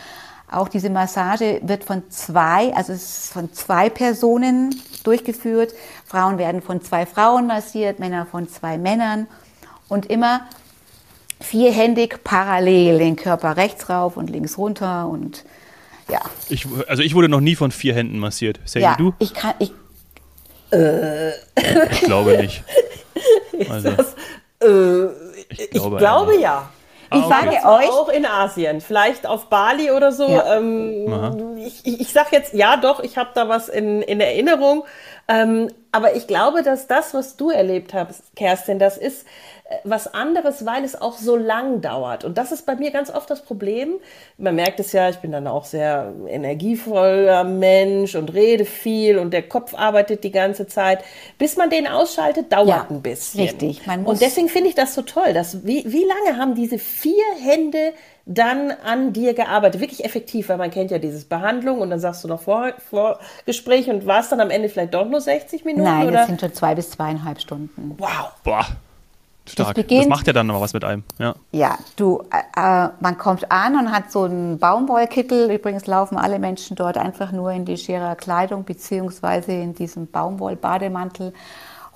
Auch 0.51 0.67
diese 0.67 0.89
Massage 0.89 1.59
wird 1.63 1.83
von 1.83 2.03
zwei, 2.09 2.73
also 2.75 2.93
es 2.93 3.25
ist 3.25 3.33
von 3.33 3.51
zwei 3.53 3.89
Personen 3.89 4.79
durchgeführt. 5.03 5.73
Frauen 6.05 6.37
werden 6.37 6.61
von 6.61 6.81
zwei 6.81 7.05
Frauen 7.05 7.47
massiert, 7.47 7.99
Männer 7.99 8.25
von 8.25 8.47
zwei 8.47 8.77
Männern 8.77 9.27
und 9.89 10.05
immer 10.05 10.41
vierhändig 11.41 12.23
parallel 12.23 12.99
den 12.99 13.15
Körper 13.15 13.57
rechts 13.57 13.89
rauf 13.89 14.17
und 14.17 14.29
links 14.29 14.57
runter 14.57 15.07
und 15.07 15.45
ja. 16.09 16.21
Ich, 16.49 16.67
also 16.87 17.01
ich 17.01 17.15
wurde 17.15 17.29
noch 17.29 17.41
nie 17.41 17.55
von 17.55 17.71
vier 17.71 17.95
Händen 17.95 18.19
massiert. 18.19 18.59
Say 18.65 18.81
ja, 18.81 18.95
du? 18.95 19.13
Ich 19.19 19.33
kann, 19.33 19.55
ich, 19.57 19.71
äh. 20.71 21.29
ich 21.91 22.01
glaube 22.01 22.37
nicht. 22.37 22.63
Also, 23.69 23.91
das, 23.91 24.15
äh, 24.61 25.05
ich 25.47 25.69
glaube, 25.69 25.95
ich 25.95 25.99
glaube 25.99 26.39
ja. 26.41 26.69
Ich 27.15 27.23
okay. 27.23 27.59
sage 27.61 27.67
euch. 27.67 27.89
Auch 27.89 28.09
in 28.09 28.25
Asien, 28.25 28.81
vielleicht 28.81 29.25
auf 29.25 29.47
Bali 29.47 29.91
oder 29.91 30.11
so. 30.11 30.27
Ja. 30.27 30.57
Ähm, 30.57 31.57
ich 31.57 31.85
ich, 31.85 32.01
ich 32.01 32.13
sage 32.13 32.29
jetzt, 32.31 32.53
ja 32.53 32.77
doch, 32.77 33.01
ich 33.01 33.17
habe 33.17 33.29
da 33.33 33.47
was 33.49 33.69
in, 33.69 34.01
in 34.01 34.19
Erinnerung. 34.19 34.85
Ähm, 35.27 35.69
Aber 35.95 36.13
ich 36.13 36.27
glaube, 36.27 36.61
dass 36.61 36.87
das, 36.87 37.13
was 37.13 37.37
du 37.37 37.51
erlebt 37.51 37.93
hast, 37.93 38.35
Kerstin, 38.35 38.79
das 38.79 38.97
ist 38.97 39.25
äh, 39.69 39.77
was 39.85 40.13
anderes, 40.13 40.65
weil 40.65 40.83
es 40.83 40.99
auch 41.01 41.17
so 41.17 41.37
lang 41.37 41.79
dauert. 41.79 42.25
Und 42.25 42.37
das 42.37 42.51
ist 42.51 42.65
bei 42.65 42.75
mir 42.75 42.91
ganz 42.91 43.09
oft 43.09 43.29
das 43.29 43.41
Problem. 43.41 43.93
Man 44.37 44.55
merkt 44.55 44.81
es 44.81 44.91
ja, 44.91 45.07
ich 45.07 45.19
bin 45.19 45.31
dann 45.31 45.47
auch 45.47 45.63
sehr 45.63 46.11
energievoller 46.27 47.45
Mensch 47.45 48.13
und 48.15 48.33
rede 48.33 48.65
viel 48.65 49.17
und 49.17 49.31
der 49.31 49.43
Kopf 49.43 49.73
arbeitet 49.73 50.25
die 50.25 50.31
ganze 50.31 50.67
Zeit. 50.67 50.99
Bis 51.37 51.55
man 51.55 51.69
den 51.69 51.87
ausschaltet, 51.87 52.51
dauert 52.51 52.67
ja, 52.67 52.87
ein 52.89 53.01
bisschen. 53.01 53.39
Richtig. 53.39 53.81
und 54.03 54.19
deswegen 54.19 54.49
finde 54.49 54.67
ich 54.67 54.75
das 54.75 54.95
so 54.95 55.01
toll. 55.01 55.31
Dass, 55.31 55.65
wie, 55.65 55.85
wie 55.87 56.03
lange 56.03 56.37
haben 56.37 56.55
diese 56.55 56.77
vier 56.77 57.23
Hände 57.41 57.93
dann 58.25 58.71
an 58.71 59.13
dir 59.13 59.33
gearbeitet? 59.33 59.81
Wirklich 59.81 60.03
effektiv, 60.03 60.49
weil 60.49 60.57
man 60.57 60.71
kennt 60.71 60.91
ja 60.91 60.97
dieses 60.97 61.25
Behandlung 61.25 61.79
und 61.79 61.89
dann 61.89 61.99
sagst 61.99 62.23
du 62.23 62.27
noch 62.27 62.41
vor, 62.41 62.73
Vorgespräch 62.89 63.89
und 63.89 64.05
war 64.05 64.19
es 64.19 64.29
dann 64.29 64.39
am 64.39 64.49
Ende 64.49 64.69
vielleicht 64.69 64.93
doch 64.93 65.07
nur 65.07 65.21
60 65.21 65.65
Minuten? 65.65 65.83
Nein, 65.83 66.07
oder? 66.07 66.17
das 66.17 66.27
sind 66.27 66.41
schon 66.41 66.53
zwei 66.53 66.75
bis 66.75 66.91
zweieinhalb 66.91 67.39
Stunden. 67.39 67.95
Wow. 67.97 68.31
Boah. 68.43 68.65
Stark. 69.47 69.75
Das, 69.75 69.83
beginnt, 69.83 70.01
das 70.01 70.09
macht 70.09 70.25
ja 70.25 70.33
dann 70.33 70.47
noch 70.47 70.59
was 70.59 70.73
mit 70.73 70.83
einem. 70.83 71.03
Ja, 71.19 71.35
ja 71.51 71.77
du, 71.97 72.23
äh, 72.31 72.89
man 72.99 73.17
kommt 73.19 73.51
an 73.51 73.77
und 73.77 73.91
hat 73.91 74.11
so 74.11 74.23
einen 74.23 74.57
Baumwollkittel. 74.57 75.51
Übrigens 75.51 75.85
laufen 75.85 76.17
alle 76.17 76.39
Menschen 76.39 76.75
dort 76.75 76.97
einfach 76.97 77.31
nur 77.31 77.51
in 77.51 77.63
die 77.63 77.77
scherer 77.77 78.15
Kleidung 78.15 78.63
beziehungsweise 78.63 79.51
in 79.51 79.75
diesem 79.75 80.07
Baumwollbademantel 80.07 81.31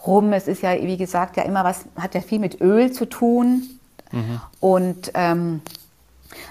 rum. 0.05 0.31
Es 0.33 0.47
ist 0.47 0.61
ja, 0.61 0.73
wie 0.79 0.97
gesagt, 0.97 1.37
ja 1.37 1.43
immer 1.43 1.63
was, 1.63 1.85
hat 1.95 2.13
ja 2.13 2.21
viel 2.21 2.37
mit 2.37 2.61
Öl 2.61 2.91
zu 2.91 3.05
tun. 3.05 3.63
Mhm. 4.11 4.41
Und 4.59 5.11
ähm, 5.15 5.61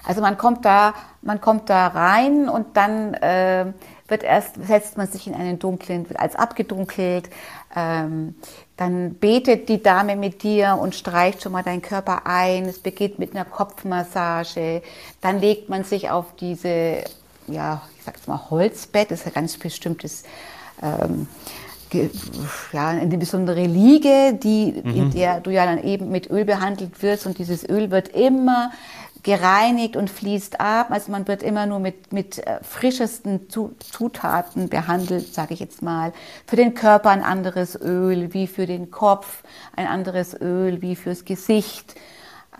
also 0.05 0.21
man 0.21 0.37
kommt 0.37 0.65
da, 0.65 0.93
man 1.21 1.41
kommt 1.41 1.69
da 1.69 1.87
rein 1.87 2.49
und 2.49 2.77
dann 2.77 3.13
äh, 3.15 3.73
wird 4.07 4.23
erst, 4.23 4.55
setzt 4.65 4.97
man 4.97 5.07
sich 5.07 5.27
in 5.27 5.35
einen 5.35 5.59
dunklen, 5.59 6.09
wird 6.09 6.19
als 6.19 6.35
abgedunkelt. 6.35 7.29
Ähm, 7.75 8.35
dann 8.77 9.15
betet 9.15 9.69
die 9.69 9.83
Dame 9.83 10.15
mit 10.15 10.43
dir 10.43 10.77
und 10.81 10.95
streicht 10.95 11.43
schon 11.43 11.51
mal 11.51 11.63
deinen 11.63 11.81
Körper 11.81 12.25
ein. 12.25 12.65
Es 12.65 12.79
beginnt 12.79 13.19
mit 13.19 13.35
einer 13.35 13.45
Kopfmassage. 13.45 14.81
Dann 15.21 15.39
legt 15.39 15.69
man 15.69 15.83
sich 15.83 16.09
auf 16.09 16.35
diese, 16.39 17.03
ja, 17.47 17.81
ich 17.97 18.03
sag's 18.03 18.27
mal, 18.27 18.49
Holzbett. 18.49 19.11
Das 19.11 19.21
ist 19.21 19.27
ein 19.27 19.33
ganz 19.33 19.57
bestimmtes, 19.57 20.23
ähm, 20.81 21.27
ja, 22.71 22.87
eine 22.87 23.17
besondere 23.17 23.65
Liege, 23.65 24.37
die, 24.41 24.81
mhm. 24.83 24.95
in 24.95 25.11
der 25.11 25.41
du 25.41 25.51
ja 25.51 25.65
dann 25.65 25.83
eben 25.83 26.09
mit 26.09 26.29
Öl 26.29 26.45
behandelt 26.45 27.01
wirst. 27.03 27.25
Und 27.25 27.37
dieses 27.37 27.67
Öl 27.67 27.91
wird 27.91 28.09
immer 28.09 28.71
gereinigt 29.23 29.95
und 29.95 30.09
fließt 30.09 30.59
ab. 30.59 30.87
Also 30.91 31.11
man 31.11 31.27
wird 31.27 31.43
immer 31.43 31.65
nur 31.65 31.79
mit, 31.79 32.13
mit 32.13 32.39
äh, 32.39 32.59
frischesten 32.61 33.49
Zutaten 33.49 34.69
behandelt, 34.69 35.33
sage 35.33 35.53
ich 35.53 35.59
jetzt 35.59 35.81
mal. 35.81 36.13
Für 36.47 36.55
den 36.55 36.73
Körper 36.73 37.09
ein 37.09 37.23
anderes 37.23 37.79
Öl, 37.79 38.33
wie 38.33 38.47
für 38.47 38.65
den 38.65 38.91
Kopf 38.91 39.43
ein 39.75 39.87
anderes 39.87 40.39
Öl, 40.39 40.81
wie 40.81 40.95
fürs 40.95 41.25
Gesicht. 41.25 41.95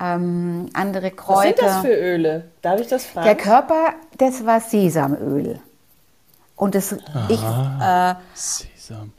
Ähm, 0.01 0.69
andere 0.73 1.11
Kräuter. 1.11 1.65
Was 1.65 1.73
sind 1.73 1.75
das 1.75 1.81
für 1.81 1.93
Öle? 1.93 2.45
Darf 2.61 2.79
ich 2.79 2.87
das 2.87 3.05
fragen? 3.05 3.25
Der 3.25 3.35
Körper, 3.35 3.93
das 4.17 4.45
war 4.45 4.61
Sesamöl. 4.61 5.59
Und 6.55 6.75
das, 6.75 6.93
Aha, 6.93 7.27
ich, 7.29 7.41
äh, 7.41 8.15
Sesam. 8.33 9.13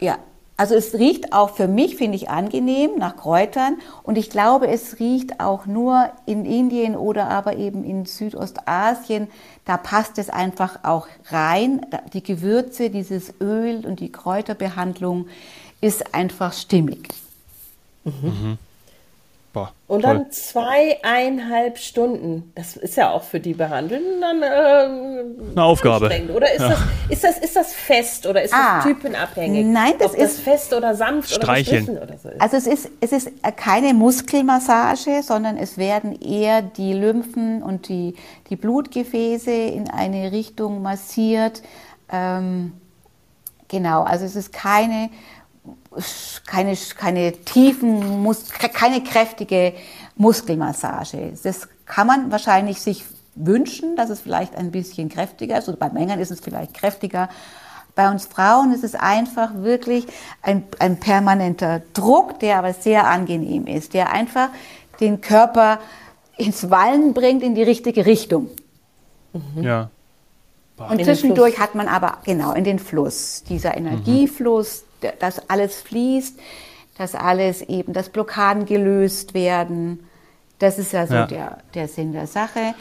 Ja, 0.00 0.18
also 0.58 0.74
es 0.74 0.94
riecht 0.94 1.32
auch 1.32 1.50
für 1.50 1.68
mich, 1.68 1.94
finde 1.94 2.16
ich, 2.16 2.30
angenehm 2.30 2.96
nach 2.98 3.16
Kräutern. 3.16 3.78
Und 4.02 4.18
ich 4.18 4.28
glaube, 4.28 4.66
es 4.66 4.98
riecht 4.98 5.38
auch 5.38 5.66
nur 5.66 6.10
in 6.26 6.44
Indien 6.44 6.96
oder 6.96 7.30
aber 7.30 7.56
eben 7.56 7.84
in 7.84 8.06
Südostasien. 8.06 9.28
Da 9.64 9.76
passt 9.76 10.18
es 10.18 10.30
einfach 10.30 10.80
auch 10.82 11.06
rein. 11.30 11.86
Die 12.12 12.24
Gewürze, 12.24 12.90
dieses 12.90 13.34
Öl 13.40 13.86
und 13.86 14.00
die 14.00 14.10
Kräuterbehandlung 14.10 15.28
ist 15.80 16.12
einfach 16.12 16.52
stimmig. 16.52 17.08
Mhm. 18.02 18.12
Mhm. 18.22 18.58
Boah, 19.52 19.72
und 19.86 20.02
toll. 20.02 20.14
dann 20.14 20.30
zweieinhalb 20.30 21.78
Stunden. 21.78 22.52
Das 22.54 22.76
ist 22.76 22.96
ja 22.96 23.10
auch 23.10 23.22
für 23.22 23.40
die 23.40 23.54
Behandelnden 23.54 24.20
dann 24.20 24.42
äh, 24.42 25.50
eine 25.52 25.62
Aufgabe. 25.62 26.10
Oder 26.34 26.52
ist, 26.52 26.60
ja. 26.60 26.68
das, 26.68 26.80
ist, 27.08 27.24
das, 27.24 27.38
ist 27.38 27.56
das 27.56 27.72
fest 27.72 28.26
oder 28.26 28.42
ist 28.42 28.52
ah, 28.52 28.76
das 28.76 28.84
typenabhängig? 28.84 29.64
Nein, 29.64 29.94
das 29.98 30.12
Ob 30.12 30.18
ist 30.18 30.36
das 30.36 30.40
fest 30.40 30.74
oder 30.74 30.94
sanft 30.94 31.30
Streicheln. 31.30 31.88
oder 31.88 32.02
oder 32.02 32.18
so 32.18 32.28
ist. 32.28 32.40
Also 32.40 32.56
es 32.58 32.66
ist, 32.66 32.90
es 33.00 33.12
ist 33.12 33.30
keine 33.56 33.94
Muskelmassage, 33.94 35.22
sondern 35.22 35.56
es 35.56 35.78
werden 35.78 36.20
eher 36.20 36.60
die 36.60 36.92
Lymphen 36.92 37.62
und 37.62 37.88
die, 37.88 38.14
die 38.50 38.56
Blutgefäße 38.56 39.50
in 39.50 39.88
eine 39.88 40.30
Richtung 40.32 40.82
massiert. 40.82 41.62
Ähm, 42.10 42.72
genau, 43.68 44.02
also 44.02 44.24
es 44.24 44.36
ist 44.36 44.52
keine 44.52 45.10
keine, 46.46 46.76
keine 46.96 47.32
tiefen, 47.32 48.26
keine 48.72 49.02
kräftige 49.02 49.74
Muskelmassage. 50.16 51.32
Das 51.42 51.68
kann 51.86 52.06
man 52.06 52.30
wahrscheinlich 52.30 52.80
sich 52.80 53.04
wünschen, 53.34 53.96
dass 53.96 54.10
es 54.10 54.20
vielleicht 54.20 54.56
ein 54.56 54.70
bisschen 54.70 55.08
kräftiger 55.08 55.58
ist. 55.58 55.68
Oder 55.68 55.78
bei 55.78 55.90
Männern 55.90 56.18
ist 56.18 56.30
es 56.30 56.40
vielleicht 56.40 56.74
kräftiger. 56.74 57.28
Bei 57.94 58.10
uns 58.10 58.26
Frauen 58.26 58.72
ist 58.72 58.84
es 58.84 58.94
einfach 58.94 59.54
wirklich 59.54 60.06
ein, 60.42 60.64
ein 60.78 61.00
permanenter 61.00 61.82
Druck, 61.94 62.38
der 62.40 62.58
aber 62.58 62.72
sehr 62.72 63.06
angenehm 63.06 63.66
ist, 63.66 63.94
der 63.94 64.12
einfach 64.12 64.50
den 65.00 65.20
Körper 65.20 65.80
ins 66.36 66.70
Wallen 66.70 67.14
bringt 67.14 67.42
in 67.42 67.54
die 67.54 67.62
richtige 67.62 68.06
Richtung. 68.06 68.48
Mhm. 69.32 69.62
Ja. 69.62 69.90
Und 70.76 71.02
zwischendurch 71.02 71.58
hat 71.58 71.74
man 71.74 71.88
aber, 71.88 72.18
genau, 72.24 72.52
in 72.52 72.62
den 72.62 72.78
Fluss, 72.78 73.42
dieser 73.48 73.76
Energiefluss, 73.76 74.84
dass 75.18 75.48
alles 75.48 75.80
fließt, 75.80 76.38
dass 76.96 77.14
alles 77.14 77.62
eben, 77.62 77.92
dass 77.92 78.08
Blockaden 78.08 78.66
gelöst 78.66 79.34
werden. 79.34 80.08
Das 80.58 80.78
ist 80.78 80.92
ja 80.92 81.06
so 81.06 81.14
ja. 81.14 81.26
Der, 81.26 81.58
der 81.74 81.88
Sinn 81.88 82.12
der 82.12 82.26
Sache. 82.26 82.74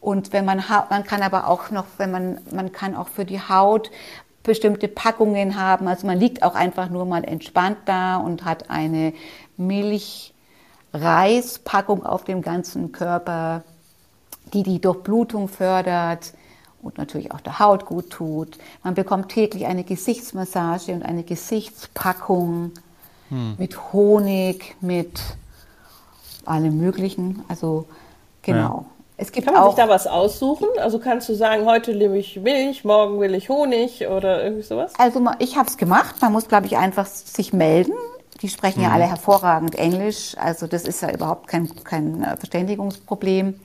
Und 0.00 0.34
wenn 0.34 0.44
man, 0.44 0.62
man 0.90 1.04
kann 1.04 1.22
aber 1.22 1.48
auch 1.48 1.70
noch, 1.70 1.86
wenn 1.96 2.10
man, 2.10 2.38
man 2.52 2.72
kann 2.72 2.94
auch 2.94 3.08
für 3.08 3.24
die 3.24 3.40
Haut 3.40 3.90
bestimmte 4.42 4.88
Packungen 4.88 5.58
haben. 5.58 5.88
Also 5.88 6.06
man 6.06 6.20
liegt 6.20 6.42
auch 6.42 6.54
einfach 6.54 6.90
nur 6.90 7.06
mal 7.06 7.24
entspannt 7.24 7.78
da 7.86 8.18
und 8.18 8.44
hat 8.44 8.68
eine 8.70 9.14
Milchreispackung 9.56 12.04
auf 12.04 12.24
dem 12.24 12.42
ganzen 12.42 12.92
Körper, 12.92 13.62
die 14.52 14.62
die 14.62 14.80
Durchblutung 14.80 15.48
fördert 15.48 16.34
und 16.84 16.98
natürlich 16.98 17.32
auch 17.32 17.40
der 17.40 17.58
Haut 17.58 17.86
gut 17.86 18.10
tut. 18.10 18.58
Man 18.82 18.94
bekommt 18.94 19.30
täglich 19.30 19.66
eine 19.66 19.84
Gesichtsmassage 19.84 20.92
und 20.92 21.02
eine 21.02 21.22
Gesichtspackung 21.22 22.72
hm. 23.30 23.54
mit 23.58 23.92
Honig, 23.92 24.76
mit 24.80 25.20
allem 26.44 26.78
Möglichen. 26.78 27.42
Also 27.48 27.86
genau. 28.42 28.58
Ja. 28.58 28.94
Es 29.16 29.30
gibt 29.30 29.46
Kann 29.46 29.54
man 29.54 29.62
auch, 29.62 29.76
sich 29.76 29.84
da 29.84 29.88
was 29.88 30.08
aussuchen? 30.08 30.66
Also 30.80 30.98
kannst 30.98 31.28
du 31.28 31.34
sagen, 31.34 31.66
heute 31.66 31.94
nehme 31.94 32.18
ich 32.18 32.40
Milch, 32.40 32.84
morgen 32.84 33.20
will 33.20 33.34
ich 33.34 33.48
Honig 33.48 34.08
oder 34.08 34.42
irgendwie 34.42 34.64
sowas? 34.64 34.92
Also 34.98 35.24
ich 35.38 35.56
habe 35.56 35.68
es 35.68 35.76
gemacht. 35.76 36.16
Man 36.20 36.32
muss, 36.32 36.48
glaube 36.48 36.66
ich, 36.66 36.76
einfach 36.76 37.06
sich 37.06 37.52
melden. 37.52 37.92
Die 38.42 38.48
sprechen 38.48 38.80
mhm. 38.80 38.86
ja 38.86 38.92
alle 38.92 39.04
hervorragend 39.04 39.76
Englisch. 39.76 40.36
Also 40.36 40.66
das 40.66 40.82
ist 40.82 41.00
ja 41.00 41.12
überhaupt 41.12 41.46
kein, 41.46 41.70
kein 41.84 42.24
äh, 42.24 42.36
Verständigungsproblem. 42.36 43.60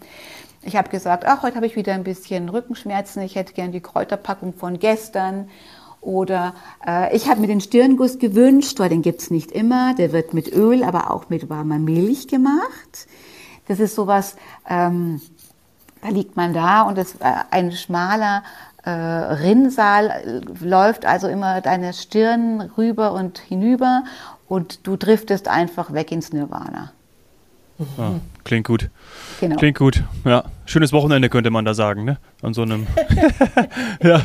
Ich 0.62 0.75
habe 0.75 0.89
gesagt, 0.89 1.25
ach, 1.25 1.42
heute 1.42 1.56
habe 1.56 1.66
ich 1.66 1.75
wieder 1.75 1.94
ein 1.94 2.04
bisschen 2.04 2.50
Rückenschmerzen, 2.50 3.22
ich 3.22 3.36
hätte 3.36 3.54
gern 3.54 3.72
die 3.72 3.82
Kräuterpackung 3.82 4.54
von 4.54 4.78
gestern. 4.78 5.50
Oder 6.01 6.54
äh, 6.86 7.16
ich 7.16 7.30
habe 7.30 7.42
mir 7.42 7.48
den 7.48 7.62
Stirnguss 7.62 8.20
gewünscht, 8.20 8.80
weil 8.80 8.89
den 8.89 9.01
gibt's 9.01 9.32
nicht 9.32 9.51
immer. 9.51 9.94
Der 9.96 10.13
wird 10.13 10.34
mit 10.34 10.54
Öl, 10.54 10.84
aber 10.84 11.12
auch 11.12 11.30
mit 11.30 11.50
warmer 11.50 11.80
Milch 11.80 12.28
gemacht. 12.28 13.08
Das 13.68 13.80
ist 13.80 13.96
sowas, 13.96 14.36
ähm, 14.70 15.22
da 16.01 16.10
liegt 16.10 16.36
man 16.36 16.54
da 16.54 16.84
und 16.84 16.98
das, 16.98 17.16
äh, 17.16 17.34
ein 17.51 17.72
schmaler 17.72 18.44
äh, 18.84 18.89
Rinnsal 18.89 20.42
läuft 20.62 21.06
also 21.06 21.28
immer 21.28 21.62
deine 21.62 21.94
Stirn 21.94 22.62
rüber 22.78 23.13
und 23.13 23.39
hinüber 23.39 24.04
und 24.48 24.88
du 24.88 24.96
driftest 24.96 25.48
einfach 25.48 25.94
weg 25.94 26.12
ins 26.12 26.32
Nirvana. 26.32 26.92
Ah, 27.98 28.15
klingt 28.43 28.67
gut. 28.67 28.89
Genau. 29.39 29.55
Klingt 29.55 29.77
gut. 29.77 30.03
Ja, 30.25 30.43
schönes 30.65 30.91
Wochenende 30.91 31.29
könnte 31.29 31.50
man 31.50 31.63
da 31.63 31.74
sagen, 31.74 32.03
ne? 32.03 32.17
An 32.41 32.53
so 32.53 32.63
einem. 32.63 32.88
ja. 34.03 34.21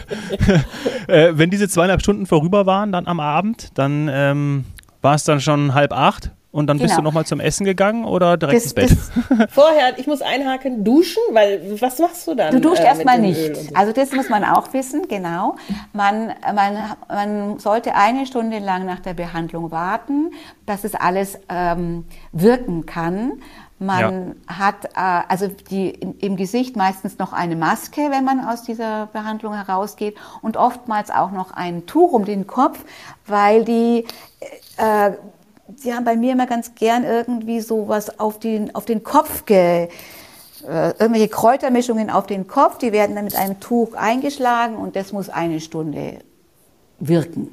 äh, 1.07 1.33
wenn 1.35 1.51
diese 1.51 1.69
zweieinhalb 1.69 2.03
Stunden 2.03 2.27
vorüber 2.27 2.67
waren, 2.67 2.91
dann 2.91 3.07
am 3.07 3.21
Abend, 3.21 3.71
dann 3.75 4.09
ähm, 4.13 4.65
war 5.03 5.15
es 5.15 5.25
dann 5.25 5.41
schon 5.41 5.75
halb 5.75 5.93
acht. 5.93 6.33
Und 6.55 6.69
dann 6.69 6.77
genau. 6.77 6.85
bist 6.85 6.95
du 6.95 6.99
genau. 6.99 7.09
nochmal 7.09 7.27
zum 7.27 7.41
Essen 7.41 7.65
gegangen 7.65 8.05
oder 8.05 8.37
direkt 8.37 8.59
das, 8.59 8.73
ins 8.73 8.75
Bett? 8.75 8.97
Vorher, 9.51 9.99
ich 9.99 10.07
muss 10.07 10.23
einhaken, 10.23 10.85
duschen, 10.85 11.21
weil 11.33 11.81
was 11.81 11.99
machst 11.99 12.29
du 12.29 12.37
dann? 12.37 12.53
Du 12.53 12.61
duschst 12.61 12.85
äh, 12.85 12.87
erstmal 12.87 13.19
nicht. 13.19 13.57
So? 13.57 13.75
Also 13.75 13.93
das 13.93 14.13
muss 14.13 14.29
man 14.29 14.45
auch 14.45 14.73
wissen, 14.73 15.09
genau. 15.09 15.57
Man, 15.93 16.33
man, 16.55 16.79
man 17.09 17.59
sollte 17.59 17.97
eine 17.97 18.25
Stunde 18.25 18.61
lang 18.61 18.87
nach 18.87 19.01
der 19.01 19.15
Behandlung 19.15 19.73
warten, 19.73 20.31
dass 20.65 20.85
es 20.85 20.95
alles 20.95 21.41
ähm, 21.49 22.05
wirken 22.31 22.87
kann. 22.87 23.43
Man 23.81 24.37
ja. 24.49 24.57
hat 24.57 24.85
äh, 24.95 25.23
also 25.29 25.49
die, 25.49 25.91
in, 25.91 26.21
im 26.21 26.37
Gesicht 26.37 26.77
meistens 26.77 27.19
noch 27.19 27.33
eine 27.33 27.57
Maske, 27.57 28.13
wenn 28.13 28.25
man 28.25 28.39
aus 28.39 28.63
dieser 28.63 29.07
Behandlung 29.07 29.55
herausgeht 29.55 30.17
und 30.41 30.57
oftmals 30.57 31.11
auch 31.11 31.33
noch 31.33 31.51
ein 31.51 31.87
Tuch 31.87 32.13
um 32.13 32.25
den 32.25 32.47
Kopf, 32.47 32.79
weil 33.27 33.65
die 33.65 34.07
äh, 34.77 35.11
die 35.69 35.95
haben 35.95 36.05
bei 36.05 36.17
mir 36.17 36.33
immer 36.33 36.47
ganz 36.47 36.75
gern 36.75 37.05
irgendwie 37.05 37.61
sowas 37.61 38.19
auf 38.19 38.39
den, 38.39 38.75
auf 38.75 38.85
den 38.85 39.03
Kopf 39.03 39.47
ge, 39.47 39.89
äh, 40.67 40.91
irgendwelche 40.99 41.29
Kräutermischungen 41.29 42.11
auf 42.11 42.27
den 42.27 42.47
Kopf, 42.47 42.79
die 42.79 42.93
werden 42.93 43.15
dann 43.17 43.25
mit 43.25 43.37
einem 43.37 43.61
Tuch 43.61 43.95
eingeschlagen 43.95 44.77
und 44.77 44.97
das 44.97 45.13
muss 45.13 45.29
eine 45.29 45.61
Stunde 45.61 46.19
wirken. 46.99 47.49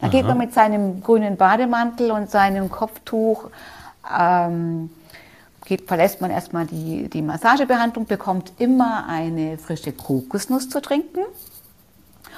Dann 0.00 0.10
Aha. 0.10 0.16
geht 0.16 0.26
man 0.26 0.38
mit 0.38 0.52
seinem 0.52 1.02
grünen 1.02 1.36
Bademantel 1.36 2.10
und 2.10 2.30
seinem 2.30 2.70
Kopftuch, 2.70 3.50
ähm, 4.18 4.90
geht, 5.64 5.86
verlässt 5.86 6.20
man 6.20 6.30
erstmal 6.30 6.66
die, 6.66 7.08
die 7.08 7.22
Massagebehandlung, 7.22 8.06
bekommt 8.06 8.52
immer 8.58 9.06
eine 9.08 9.58
frische 9.58 9.92
Kokosnuss 9.92 10.68
zu 10.68 10.80
trinken. 10.80 11.20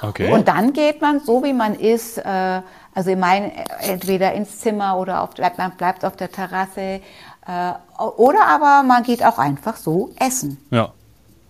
Okay. 0.01 0.31
Und 0.31 0.47
dann 0.47 0.73
geht 0.73 1.01
man, 1.01 1.21
so 1.21 1.43
wie 1.43 1.53
man 1.53 1.73
ist, 1.75 2.17
äh, 2.17 2.61
also 2.95 3.11
ich 3.11 3.17
meine, 3.17 3.51
entweder 3.81 4.33
ins 4.33 4.59
Zimmer 4.59 4.97
oder 4.97 5.21
auf, 5.21 5.31
man 5.57 5.71
bleibt 5.71 6.05
auf 6.05 6.15
der 6.15 6.31
Terrasse. 6.31 7.01
Äh, 7.45 7.73
oder 7.99 8.47
aber 8.47 8.83
man 8.83 9.03
geht 9.03 9.23
auch 9.23 9.37
einfach 9.37 9.75
so 9.75 10.11
essen. 10.17 10.65
Ja. 10.71 10.91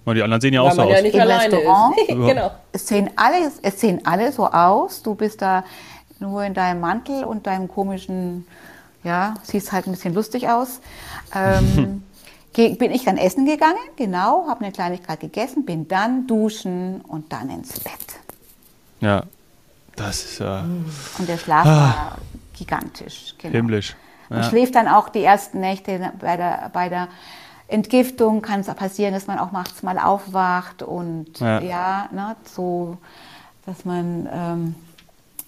Weil 0.06 0.16
die 0.16 0.24
anderen 0.24 0.42
sehen 0.42 0.54
ja 0.56 0.62
auch 0.62 0.70
Weil 0.70 0.76
so 0.76 0.82
aus. 0.82 0.90
Ja 0.90 1.02
nicht 1.02 1.16
Im 1.16 1.22
Restaurant, 1.22 1.96
genau. 2.08 2.52
es, 2.72 2.88
sehen 2.88 3.12
alle, 3.16 3.52
es 3.62 3.80
sehen 3.80 4.02
alle 4.06 4.32
so 4.32 4.48
aus. 4.48 5.04
Du 5.04 5.14
bist 5.14 5.42
da 5.42 5.64
nur 6.20 6.44
in 6.44 6.56
deinem 6.56 6.82
Mantel 6.82 7.24
und 7.24 7.46
deinem 7.46 7.68
komischen, 7.68 8.48
ja, 9.04 9.36
siehst 9.44 9.72
halt 9.72 9.86
ein 9.86 9.92
bisschen 9.92 10.16
lustig 10.16 10.50
aus. 10.50 10.82
Ähm, 11.34 12.04
bin 12.56 12.92
ich 12.92 13.04
dann 13.04 13.18
essen 13.18 13.46
gegangen, 13.46 13.78
genau, 13.98 14.48
habe 14.48 14.64
eine 14.64 14.72
Kleinigkeit 14.72 15.20
gegessen, 15.20 15.66
bin 15.66 15.88
dann 15.88 16.26
duschen 16.26 17.02
und 17.02 17.32
dann 17.32 17.50
ins 17.50 17.80
Bett. 17.80 17.94
Ja, 19.02 19.24
das 19.96 20.26
ist 20.26 20.40
ja. 20.40 20.66
Und 21.18 21.28
der 21.28 21.38
Schlaf 21.38 21.66
ah, 21.66 21.70
war 21.70 22.18
gigantisch. 22.58 23.36
Genau. 23.38 23.54
Himmlisch. 23.54 23.96
Ja. 24.30 24.38
Und 24.38 24.46
schläft 24.46 24.76
dann 24.76 24.88
auch 24.88 25.10
die 25.10 25.24
ersten 25.24 25.60
Nächte 25.60 26.12
bei 26.20 26.38
der, 26.38 26.70
bei 26.74 26.90
der 26.90 27.08
Entgiftung. 27.68 28.42
Kann 28.42 28.62
es 28.62 28.68
passieren, 28.68 29.14
dass 29.14 29.28
man 29.28 29.40
auch 29.40 29.52
nachts 29.52 29.84
mal 29.84 30.00
aufwacht 30.00 30.84
und 30.84 31.40
ja, 31.40 31.60
ja 31.60 32.10
ne, 32.12 32.36
so, 32.44 32.98
dass 33.66 33.86
man 33.86 34.28
ähm, 34.32 34.76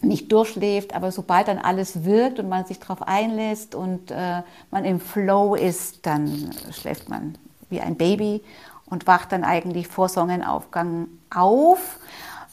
nicht 0.01 0.31
durchschläft. 0.31 0.93
Aber 0.95 1.11
sobald 1.11 1.47
dann 1.47 1.59
alles 1.59 2.03
wirkt 2.03 2.39
und 2.39 2.49
man 2.49 2.65
sich 2.65 2.79
darauf 2.79 3.01
einlässt 3.01 3.75
und 3.75 4.11
äh, 4.11 4.41
man 4.71 4.85
im 4.85 4.99
Flow 4.99 5.55
ist, 5.55 6.05
dann 6.05 6.51
schläft 6.71 7.09
man 7.09 7.37
wie 7.69 7.81
ein 7.81 7.95
Baby 7.95 8.43
und 8.85 9.07
wacht 9.07 9.31
dann 9.31 9.43
eigentlich 9.43 9.87
vor 9.87 10.09
Sonnenaufgang 10.09 11.07
auf 11.33 11.99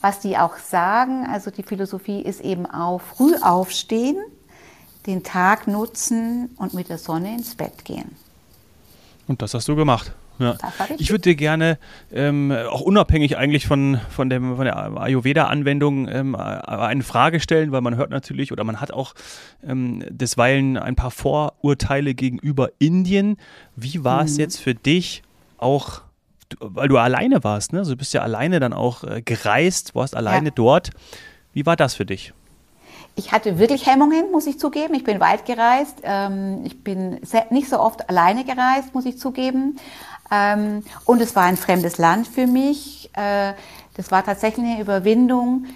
was 0.04 0.20
die 0.20 0.36
auch 0.36 0.58
sagen, 0.58 1.26
also 1.26 1.50
die 1.50 1.62
Philosophie 1.62 2.20
ist 2.20 2.42
eben 2.42 2.66
auch 2.66 3.00
früh 3.00 3.36
aufstehen, 3.40 4.18
den 5.06 5.22
Tag 5.22 5.66
nutzen 5.66 6.50
und 6.58 6.74
mit 6.74 6.90
der 6.90 6.98
Sonne 6.98 7.32
ins 7.32 7.54
Bett 7.54 7.86
gehen. 7.86 8.14
Und 9.26 9.40
das 9.40 9.54
hast 9.54 9.66
du 9.66 9.74
gemacht. 9.74 10.12
Ja. 10.38 10.58
Ich 10.98 11.08
würde 11.08 11.22
dir 11.22 11.36
gerne, 11.36 11.78
ähm, 12.12 12.52
auch 12.52 12.82
unabhängig 12.82 13.38
eigentlich 13.38 13.66
von, 13.66 13.98
von, 14.10 14.28
dem, 14.28 14.56
von 14.56 14.66
der 14.66 14.76
Ayurveda-Anwendung, 14.76 16.06
ähm, 16.08 16.34
eine 16.34 17.02
Frage 17.02 17.40
stellen, 17.40 17.72
weil 17.72 17.80
man 17.80 17.96
hört 17.96 18.10
natürlich 18.10 18.52
oder 18.52 18.62
man 18.62 18.82
hat 18.82 18.92
auch 18.92 19.14
ähm, 19.66 20.04
desweilen 20.10 20.76
ein 20.76 20.96
paar 20.96 21.12
Vorurteile 21.12 22.14
gegenüber 22.14 22.68
Indien. 22.78 23.38
Wie 23.74 24.04
war 24.04 24.24
es 24.24 24.34
mhm. 24.34 24.40
jetzt 24.40 24.60
für 24.60 24.74
dich, 24.74 25.22
auch 25.56 26.02
weil 26.60 26.88
du 26.88 26.98
alleine 26.98 27.42
warst, 27.44 27.72
ne? 27.72 27.80
Also 27.80 27.92
du 27.92 27.96
bist 27.96 28.14
ja 28.14 28.22
alleine 28.22 28.60
dann 28.60 28.72
auch 28.72 29.04
äh, 29.04 29.22
gereist, 29.22 29.94
warst 29.94 30.16
alleine 30.16 30.48
ja. 30.48 30.54
dort. 30.54 30.90
Wie 31.52 31.66
war 31.66 31.76
das 31.76 31.94
für 31.94 32.06
dich? 32.06 32.32
Ich 33.16 33.30
hatte 33.32 33.58
wirklich 33.58 33.86
Hemmungen, 33.86 34.32
muss 34.32 34.46
ich 34.46 34.58
zugeben. 34.58 34.94
Ich 34.94 35.04
bin 35.04 35.20
weit 35.20 35.46
gereist. 35.46 35.98
Ähm, 36.02 36.62
ich 36.64 36.82
bin 36.82 37.20
nicht 37.50 37.68
so 37.68 37.78
oft 37.78 38.08
alleine 38.08 38.44
gereist, 38.44 38.92
muss 38.92 39.06
ich 39.06 39.18
zugeben. 39.18 39.76
Ähm, 40.32 40.82
und 41.04 41.20
es 41.20 41.36
war 41.36 41.44
ein 41.44 41.56
fremdes 41.56 41.98
Land 41.98 42.26
für 42.26 42.46
mich. 42.46 43.10
Äh, 43.14 43.52
das 43.96 44.10
war 44.10 44.24
tatsächlich 44.24 44.66
eine 44.66 44.80
Überwindung, 44.80 45.66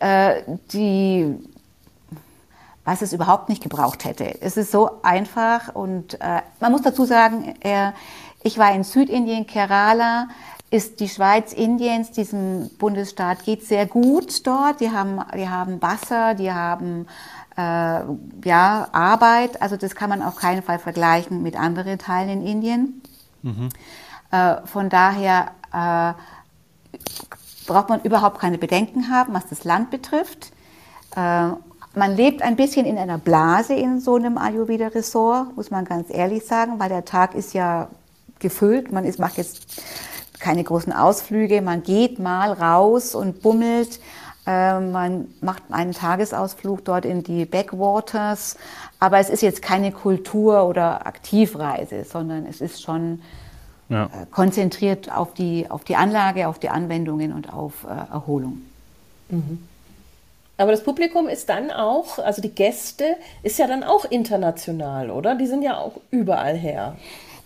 äh, 0.00 0.42
die 0.72 1.36
was 2.88 3.02
es 3.02 3.12
überhaupt 3.12 3.50
nicht 3.50 3.62
gebraucht 3.62 4.06
hätte. 4.06 4.40
Es 4.40 4.56
ist 4.56 4.70
so 4.70 5.02
einfach 5.02 5.74
und 5.74 6.18
äh, 6.22 6.40
man 6.58 6.72
muss 6.72 6.80
dazu 6.80 7.04
sagen, 7.04 7.54
er 7.60 7.92
ich 8.42 8.58
war 8.58 8.72
in 8.74 8.84
Südindien, 8.84 9.46
Kerala, 9.46 10.28
ist 10.70 11.00
die 11.00 11.08
Schweiz 11.08 11.52
Indiens, 11.52 12.10
diesem 12.10 12.68
Bundesstaat 12.78 13.44
geht 13.44 13.64
sehr 13.66 13.86
gut 13.86 14.46
dort. 14.46 14.80
Die 14.80 14.90
haben, 14.90 15.20
die 15.34 15.48
haben 15.48 15.80
Wasser, 15.80 16.34
die 16.34 16.52
haben 16.52 17.06
äh, 17.56 18.02
ja, 18.44 18.88
Arbeit. 18.92 19.62
Also 19.62 19.76
das 19.76 19.94
kann 19.94 20.10
man 20.10 20.22
auf 20.22 20.36
keinen 20.36 20.62
Fall 20.62 20.78
vergleichen 20.78 21.42
mit 21.42 21.56
anderen 21.56 21.98
Teilen 21.98 22.28
in 22.28 22.46
Indien. 22.46 23.02
Mhm. 23.42 23.70
Äh, 24.30 24.66
von 24.66 24.90
daher 24.90 25.52
äh, 25.72 26.12
braucht 27.66 27.88
man 27.88 28.02
überhaupt 28.02 28.38
keine 28.38 28.58
Bedenken 28.58 29.10
haben, 29.10 29.32
was 29.32 29.46
das 29.48 29.64
Land 29.64 29.90
betrifft. 29.90 30.52
Äh, 31.16 31.50
man 31.94 32.14
lebt 32.14 32.42
ein 32.42 32.56
bisschen 32.56 32.84
in 32.84 32.98
einer 32.98 33.18
Blase 33.18 33.74
in 33.74 34.00
so 34.00 34.16
einem 34.16 34.36
Ayurveda-Ressort, 34.36 35.56
muss 35.56 35.70
man 35.70 35.86
ganz 35.86 36.10
ehrlich 36.10 36.46
sagen, 36.46 36.78
weil 36.78 36.90
der 36.90 37.06
Tag 37.06 37.34
ist 37.34 37.54
ja 37.54 37.88
gefüllt. 38.40 38.92
Man 38.92 39.04
ist, 39.04 39.18
macht 39.18 39.36
jetzt 39.36 39.82
keine 40.38 40.62
großen 40.64 40.92
Ausflüge, 40.92 41.62
man 41.62 41.82
geht 41.82 42.18
mal 42.18 42.52
raus 42.52 43.14
und 43.14 43.42
bummelt. 43.42 44.00
Äh, 44.46 44.80
man 44.80 45.28
macht 45.40 45.64
einen 45.70 45.92
Tagesausflug 45.92 46.84
dort 46.84 47.04
in 47.04 47.22
die 47.22 47.44
Backwaters. 47.44 48.56
Aber 48.98 49.18
es 49.18 49.28
ist 49.28 49.42
jetzt 49.42 49.62
keine 49.62 49.92
Kultur- 49.92 50.66
oder 50.66 51.06
Aktivreise, 51.06 52.04
sondern 52.04 52.46
es 52.46 52.60
ist 52.60 52.82
schon 52.82 53.20
ja. 53.88 54.04
äh, 54.04 54.08
konzentriert 54.30 55.14
auf 55.14 55.34
die, 55.34 55.70
auf 55.70 55.84
die 55.84 55.96
Anlage, 55.96 56.48
auf 56.48 56.58
die 56.58 56.68
Anwendungen 56.68 57.32
und 57.32 57.52
auf 57.52 57.84
äh, 57.84 58.12
Erholung. 58.12 58.62
Mhm. 59.28 59.66
Aber 60.56 60.72
das 60.72 60.82
Publikum 60.82 61.28
ist 61.28 61.48
dann 61.48 61.70
auch, 61.70 62.18
also 62.18 62.42
die 62.42 62.50
Gäste, 62.50 63.16
ist 63.44 63.60
ja 63.60 63.68
dann 63.68 63.84
auch 63.84 64.04
international, 64.04 65.10
oder? 65.10 65.36
Die 65.36 65.46
sind 65.46 65.62
ja 65.62 65.78
auch 65.78 65.92
überall 66.10 66.56
her. 66.56 66.96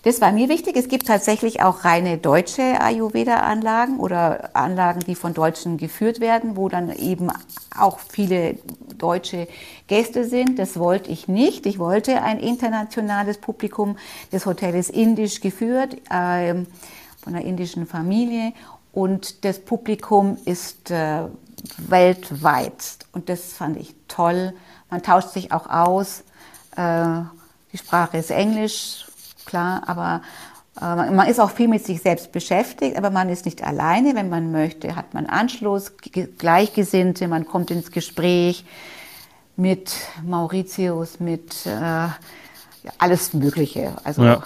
Das 0.02 0.20
war 0.20 0.32
mir 0.32 0.48
wichtig. 0.48 0.76
Es 0.76 0.88
gibt 0.88 1.06
tatsächlich 1.06 1.62
auch 1.62 1.84
reine 1.84 2.18
deutsche 2.18 2.80
Ayurveda-Anlagen 2.80 4.00
oder 4.00 4.50
Anlagen, 4.56 4.98
die 5.06 5.14
von 5.14 5.32
Deutschen 5.32 5.76
geführt 5.76 6.18
werden, 6.18 6.56
wo 6.56 6.68
dann 6.68 6.90
eben 6.90 7.30
auch 7.78 8.00
viele 8.00 8.58
deutsche 8.98 9.46
Gäste 9.86 10.24
sind. 10.24 10.58
Das 10.58 10.76
wollte 10.76 11.08
ich 11.08 11.28
nicht. 11.28 11.66
Ich 11.66 11.78
wollte 11.78 12.20
ein 12.20 12.40
internationales 12.40 13.38
Publikum. 13.38 13.96
Das 14.32 14.44
Hotel 14.44 14.74
ist 14.74 14.90
indisch 14.90 15.40
geführt, 15.40 15.94
äh, 16.10 16.54
von 17.22 17.36
einer 17.36 17.44
indischen 17.44 17.86
Familie. 17.86 18.54
Und 18.90 19.44
das 19.44 19.60
Publikum 19.60 20.36
ist 20.46 20.90
äh, 20.90 21.28
weltweit. 21.78 22.98
Und 23.12 23.28
das 23.28 23.52
fand 23.52 23.76
ich 23.76 23.94
toll. 24.08 24.52
Man 24.90 25.00
tauscht 25.00 25.28
sich 25.28 25.52
auch 25.52 25.70
aus. 25.70 26.24
Äh, 26.76 27.22
die 27.72 27.78
Sprache 27.78 28.18
ist 28.18 28.32
Englisch 28.32 29.06
klar, 29.46 29.82
aber 29.86 30.22
äh, 30.80 31.10
man 31.10 31.28
ist 31.28 31.40
auch 31.40 31.50
viel 31.50 31.68
mit 31.68 31.84
sich 31.84 32.00
selbst 32.00 32.32
beschäftigt, 32.32 32.96
aber 32.96 33.10
man 33.10 33.28
ist 33.28 33.44
nicht 33.44 33.62
alleine. 33.62 34.14
Wenn 34.14 34.28
man 34.28 34.52
möchte, 34.52 34.96
hat 34.96 35.14
man 35.14 35.26
Anschluss, 35.26 35.92
Gleichgesinnte, 36.38 37.28
man 37.28 37.46
kommt 37.46 37.70
ins 37.70 37.90
Gespräch 37.90 38.64
mit 39.56 39.94
Mauritius, 40.24 41.20
mit 41.20 41.66
äh, 41.66 41.70
ja, 41.70 42.16
alles 42.98 43.34
Mögliche. 43.34 43.94
Also 44.04 44.24
ja. 44.24 44.42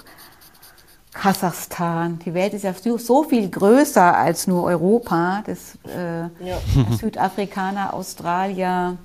Kasachstan. 1.13 2.19
Die 2.27 2.35
Welt 2.35 2.53
ist 2.53 2.65
ja 2.65 2.75
so 2.99 3.23
viel 3.23 3.49
größer 3.49 4.17
als 4.17 4.47
nur 4.47 4.65
Europa. 4.65 5.43
Das 5.47 5.79
äh, 5.87 6.23
ja. 6.47 6.59
Südafrikaner, 7.01 7.95
Australier, 7.95 8.99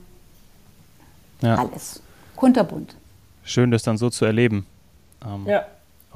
alles. 1.41 2.01
Kunterbunt. 2.36 2.95
Schön, 3.43 3.71
das 3.71 3.84
dann 3.84 3.97
so 3.97 4.10
zu 4.10 4.25
erleben. 4.25 4.65
Ähm, 5.25 5.45
ja. 5.47 5.65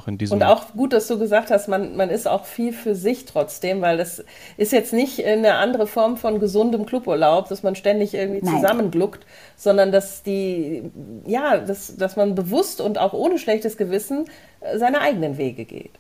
Auch 0.06 0.08
in 0.08 0.18
diesem 0.18 0.38
Und 0.38 0.44
auch 0.44 0.74
gut, 0.76 0.94
dass 0.94 1.08
du 1.08 1.18
gesagt 1.18 1.50
hast, 1.50 1.68
man, 1.68 1.96
man 1.96 2.10
ist 2.10 2.28
auch 2.28 2.46
viel 2.46 2.74
für 2.74 2.96
sich 2.96 3.26
trotzdem, 3.26 3.82
weil 3.82 3.98
das 3.98 4.24
ist 4.58 4.72
jetzt 4.72 4.94
nicht 4.94 5.26
eine 5.26 5.56
andere 5.56 5.88
Form 5.88 6.18
von 6.18 6.39
gesundem 6.39 6.86
Cluburlaub, 6.86 7.50
dass 7.50 7.63
man 7.63 7.76
ständig 7.76 8.13
irgendwie 8.13 8.46
Nein. 8.46 8.56
zusammengluckt, 8.56 9.26
sondern 9.58 9.91
dass 9.91 10.22
die, 10.22 10.84
ja, 11.26 11.58
dass, 11.58 11.98
dass 11.98 12.15
man 12.15 12.36
bewusst 12.36 12.82
und 12.82 13.00
auch 13.00 13.13
ohne 13.13 13.39
schlechtes 13.39 13.78
Gewissen 13.78 14.26
äh, 14.62 14.78
seine 14.78 15.02
eigenen 15.02 15.38
Wege 15.38 15.65
geht. 15.65 15.91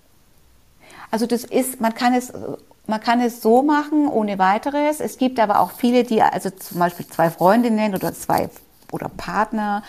Also 1.09 1.25
das 1.25 1.43
ist, 1.43 1.81
man 1.81 1.93
kann 1.93 2.13
es 2.13 2.31
man 2.87 3.01
kann 3.01 3.19
es 3.19 3.41
so 3.41 3.63
machen, 3.63 4.07
ohne 4.07 4.37
weiteres. 4.37 4.99
Es 4.99 5.17
gibt 5.17 5.39
aber 5.39 5.59
auch 5.59 5.71
viele, 5.71 6.03
die, 6.03 6.21
also 6.21 6.51
zum 6.51 6.77
Beispiel 6.77 7.07
zwei 7.07 7.31
Freundinnen 7.31 7.95
oder 7.95 8.13
zwei 8.13 8.49
oder 8.91 9.09
Partner 9.09 9.81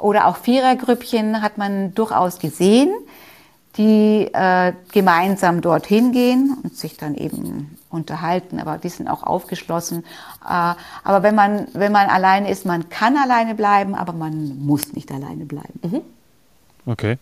oder 0.00 0.26
auch 0.26 0.36
Vierergrüppchen 0.36 1.42
hat 1.42 1.58
man 1.58 1.94
durchaus 1.94 2.40
gesehen 2.40 2.92
die 3.76 4.28
äh, 4.32 4.72
gemeinsam 4.92 5.60
dorthin 5.60 6.12
gehen 6.12 6.56
und 6.62 6.76
sich 6.76 6.96
dann 6.96 7.14
eben 7.14 7.76
unterhalten, 7.88 8.60
aber 8.60 8.78
die 8.78 8.88
sind 8.88 9.08
auch 9.08 9.22
aufgeschlossen. 9.22 10.04
Äh, 10.44 10.74
aber 11.04 11.22
wenn 11.22 11.34
man, 11.34 11.68
wenn 11.72 11.92
man 11.92 12.08
alleine 12.08 12.50
ist, 12.50 12.66
man 12.66 12.88
kann 12.88 13.16
alleine 13.16 13.54
bleiben, 13.54 13.94
aber 13.94 14.12
man 14.12 14.58
muss 14.58 14.92
nicht 14.92 15.10
alleine 15.12 15.44
bleiben. 15.44 15.80
Mhm. 15.82 16.00
Okay. 16.86 17.18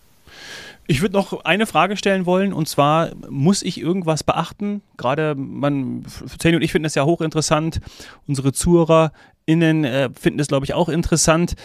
Ich 0.87 1.03
würde 1.03 1.17
noch 1.17 1.45
eine 1.45 1.67
Frage 1.67 1.99
stellen 1.99 2.25
wollen 2.25 2.55
und 2.55 2.67
zwar, 2.67 3.11
muss 3.29 3.63
ich 3.63 3.79
irgendwas 3.79 4.25
beachten? 4.25 4.81
Gerade 4.97 5.35
man, 5.35 6.07
Zeni 6.39 6.57
und 6.57 6.63
ich 6.63 6.73
finden 6.73 6.85
das 6.85 6.95
ja 6.95 7.05
hochinteressant. 7.05 7.81
Unsere 8.27 8.55
ZuhörerInnen 8.55 9.85
äh, 9.85 10.09
finden 10.19 10.39
das, 10.39 10.49
glaube 10.49 10.65
ich, 10.65 10.73
auch 10.73 10.89
interessant. 10.89 11.57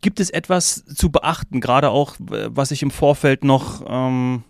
Gibt 0.00 0.20
es 0.20 0.30
etwas 0.30 0.84
zu 0.84 1.10
beachten, 1.10 1.60
gerade 1.60 1.90
auch, 1.90 2.14
was 2.18 2.70
ich 2.70 2.82
im 2.82 2.90
Vorfeld 2.90 3.42
noch 3.42 3.82
ähm, 3.88 4.44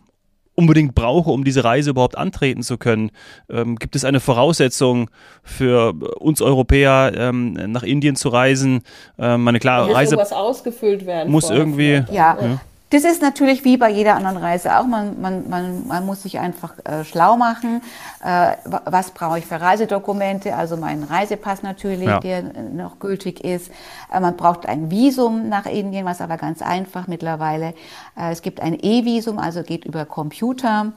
unbedingt 0.59 0.97
brauche, 0.97 1.31
um 1.31 1.45
diese 1.45 1.63
Reise 1.63 1.91
überhaupt 1.91 2.19
antreten 2.19 2.65
zu 2.65 2.79
können? 2.79 3.13
Ähm, 3.49 3.77
gibt 3.77 3.95
es 3.95 4.05
eine 4.05 4.19
Voraussetzung 4.19 5.09
für 5.45 5.93
uns 6.19 6.43
Europäer, 6.43 7.13
ähm, 7.17 7.53
nach 7.53 7.85
Indien 7.85 8.17
zu 8.17 8.29
reisen? 8.31 8.83
Ähm, 9.19 9.45
meine 9.45 9.61
klare 9.61 9.95
Reise 9.95 10.19
ausgefüllt 10.19 11.07
werden 11.07 11.31
muss 11.31 11.49
irgendwie. 11.51 12.03
Ja. 12.11 12.37
ja. 12.41 12.61
Das 12.91 13.05
ist 13.05 13.21
natürlich 13.21 13.65
wie 13.65 13.77
bei 13.77 13.91
jeder 13.91 14.17
anderen 14.17 14.39
Reise 14.39 14.79
auch. 14.79 14.87
Man, 14.87 15.21
man, 15.21 15.49
man, 15.49 15.87
man 15.87 16.07
muss 16.07 16.23
sich 16.23 16.39
einfach 16.39 16.75
äh, 16.85 17.05
schlau 17.05 17.37
machen. 17.37 17.83
Äh, 18.25 18.57
was 18.65 19.11
brauche 19.11 19.39
ich 19.39 19.47
für 19.47 19.61
Reisedokumente? 19.61 20.57
Also 20.57 20.79
meinen 20.79 21.03
Reisepass 21.03 21.63
natürlich, 21.63 22.09
ja. 22.09 22.19
der 22.21 22.43
noch 22.43 22.99
gültig 22.99 23.45
ist. 23.45 23.71
Äh, 24.13 24.21
man 24.21 24.37
braucht 24.37 24.67
ein 24.67 24.91
Visum 24.91 25.51
nach 25.51 25.67
Indien, 25.67 26.07
was 26.07 26.23
aber 26.23 26.39
ganz 26.39 26.63
einfach 26.63 27.09
mittlerweile. 27.09 27.75
Äh, 28.17 28.33
es 28.33 28.41
gibt 28.41 28.61
ein 28.61 28.79
E-Visum, 28.81 29.39
also 29.39 29.63
geht 29.63 29.85
über 29.85 30.07
Computer. 30.07 30.93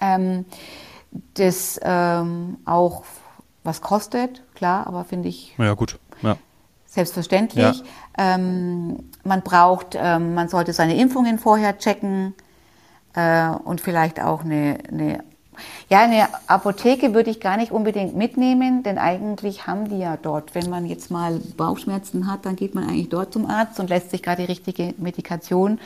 Ähm, 0.00 0.44
das 1.34 1.80
ähm, 1.82 2.58
auch 2.64 3.04
was 3.64 3.80
kostet, 3.80 4.42
klar, 4.54 4.86
aber 4.86 5.04
finde 5.04 5.28
ich. 5.28 5.54
Ja, 5.58 5.72
gut. 5.74 5.98
Selbstverständlich. 6.94 7.82
Ja. 8.16 8.34
Ähm, 8.36 9.10
man 9.24 9.42
braucht, 9.42 9.98
ähm, 10.00 10.34
man 10.34 10.48
sollte 10.48 10.72
seine 10.72 10.96
Impfungen 10.96 11.40
vorher 11.40 11.76
checken 11.76 12.34
äh, 13.14 13.48
und 13.48 13.80
vielleicht 13.80 14.22
auch 14.22 14.44
eine, 14.44 14.78
eine, 14.88 15.24
ja, 15.88 16.02
eine 16.02 16.28
Apotheke 16.46 17.12
würde 17.12 17.30
ich 17.30 17.40
gar 17.40 17.56
nicht 17.56 17.72
unbedingt 17.72 18.14
mitnehmen, 18.14 18.84
denn 18.84 18.98
eigentlich 18.98 19.66
haben 19.66 19.88
die 19.88 19.98
ja 19.98 20.16
dort, 20.16 20.54
wenn 20.54 20.70
man 20.70 20.86
jetzt 20.86 21.10
mal 21.10 21.40
Bauchschmerzen 21.56 22.30
hat, 22.30 22.46
dann 22.46 22.54
geht 22.54 22.76
man 22.76 22.84
eigentlich 22.84 23.08
dort 23.08 23.32
zum 23.32 23.50
Arzt 23.50 23.80
und 23.80 23.90
lässt 23.90 24.12
sich 24.12 24.22
gerade 24.22 24.42
die 24.42 24.52
richtige 24.52 24.94
Medikation, 24.96 25.80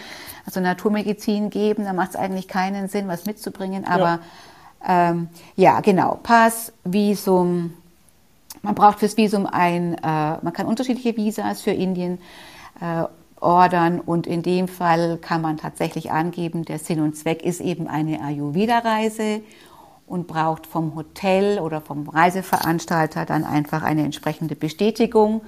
also 0.44 0.61
Naturmedizin 0.61 1.49
geben. 1.49 1.87
Da 1.87 1.94
macht 1.94 2.11
es 2.11 2.16
eigentlich 2.16 2.49
keinen 2.49 2.88
Sinn, 2.88 3.09
was 3.09 3.25
mitzubringen. 3.25 3.87
Aber 3.87 4.21
ja, 4.87 5.11
ähm, 5.11 5.29
ja 5.57 5.81
genau, 5.81 6.21
Pass, 6.23 6.71
Visum, 6.85 7.73
man 8.62 8.75
braucht 8.75 9.01
fürs 9.01 9.16
Visum 9.16 9.47
ein, 9.47 9.94
äh, 9.94 10.01
man 10.03 10.53
kann 10.53 10.66
unterschiedliche 10.66 11.16
Visas 11.16 11.62
für 11.62 11.71
Indien 11.71 12.18
äh, 12.81 13.05
ordern 13.40 14.01
und 14.01 14.27
in 14.27 14.42
dem 14.42 14.68
Fall 14.68 15.18
kann 15.18 15.40
man 15.40 15.57
tatsächlich 15.57 16.11
angeben, 16.11 16.64
der 16.64 16.79
Sinn 16.79 17.01
und 17.01 17.16
Zweck 17.16 17.42
ist 17.42 17.61
eben 17.61 17.87
eine 17.87 18.21
Ayurveda-Reise 18.23 19.40
und 20.07 20.27
braucht 20.27 20.66
vom 20.66 20.94
Hotel 20.94 21.59
oder 21.61 21.81
vom 21.81 22.09
Reiseveranstalter 22.09 23.27
dann 23.27 23.44
einfach 23.44 23.83
eine 23.83 24.05
entsprechende 24.05 24.57
Bestätigung. 24.57 25.42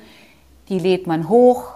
Die 0.68 0.79
lädt 0.79 1.07
man 1.07 1.29
hoch 1.29 1.73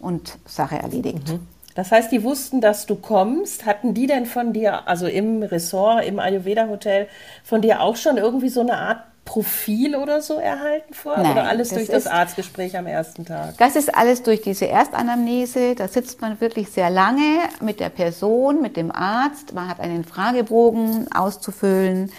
und 0.00 0.38
Sache 0.46 0.76
erledigt. 0.76 1.28
Mhm. 1.28 1.40
Das 1.74 1.92
heißt, 1.92 2.10
die 2.10 2.24
wussten, 2.24 2.60
dass 2.60 2.86
du 2.86 2.96
kommst. 2.96 3.66
Hatten 3.66 3.94
die 3.94 4.06
denn 4.06 4.26
von 4.26 4.52
dir, 4.52 4.88
also 4.88 5.06
im 5.06 5.42
Ressort, 5.42 6.04
im 6.04 6.18
Ayurveda 6.18 6.68
Hotel, 6.68 7.08
von 7.44 7.62
dir 7.62 7.82
auch 7.82 7.96
schon 7.96 8.16
irgendwie 8.16 8.48
so 8.48 8.60
eine 8.60 8.78
Art 8.78 9.02
Profil 9.28 9.94
oder 9.94 10.22
so 10.22 10.36
erhalten 10.36 10.94
vor? 10.94 11.18
Nein, 11.18 11.32
oder 11.32 11.44
alles 11.44 11.68
das 11.68 11.78
durch 11.78 11.88
das 11.90 12.06
Arztgespräch 12.06 12.78
am 12.78 12.86
ersten 12.86 13.26
Tag? 13.26 13.58
Das 13.58 13.76
ist 13.76 13.94
alles 13.94 14.22
durch 14.22 14.40
diese 14.40 14.66
Erstanamnese. 14.66 15.74
Da 15.74 15.86
sitzt 15.86 16.22
man 16.22 16.40
wirklich 16.40 16.70
sehr 16.70 16.88
lange 16.88 17.40
mit 17.60 17.78
der 17.78 17.90
Person, 17.90 18.62
mit 18.62 18.78
dem 18.78 18.90
Arzt. 18.90 19.52
Man 19.52 19.68
hat 19.68 19.80
einen 19.80 20.04
Fragebogen 20.04 21.12
auszufüllen, 21.12 22.10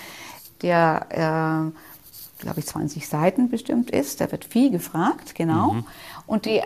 der, 0.61 1.07
äh, 1.09 2.41
glaube 2.43 2.59
ich, 2.59 2.67
20 2.67 3.07
Seiten 3.07 3.49
bestimmt 3.49 3.89
ist. 3.89 4.21
Da 4.21 4.31
wird 4.31 4.45
viel 4.45 4.69
gefragt, 4.69 5.33
genau. 5.33 5.73
Mhm. 5.73 5.85
Und 6.27 6.45
die 6.45 6.61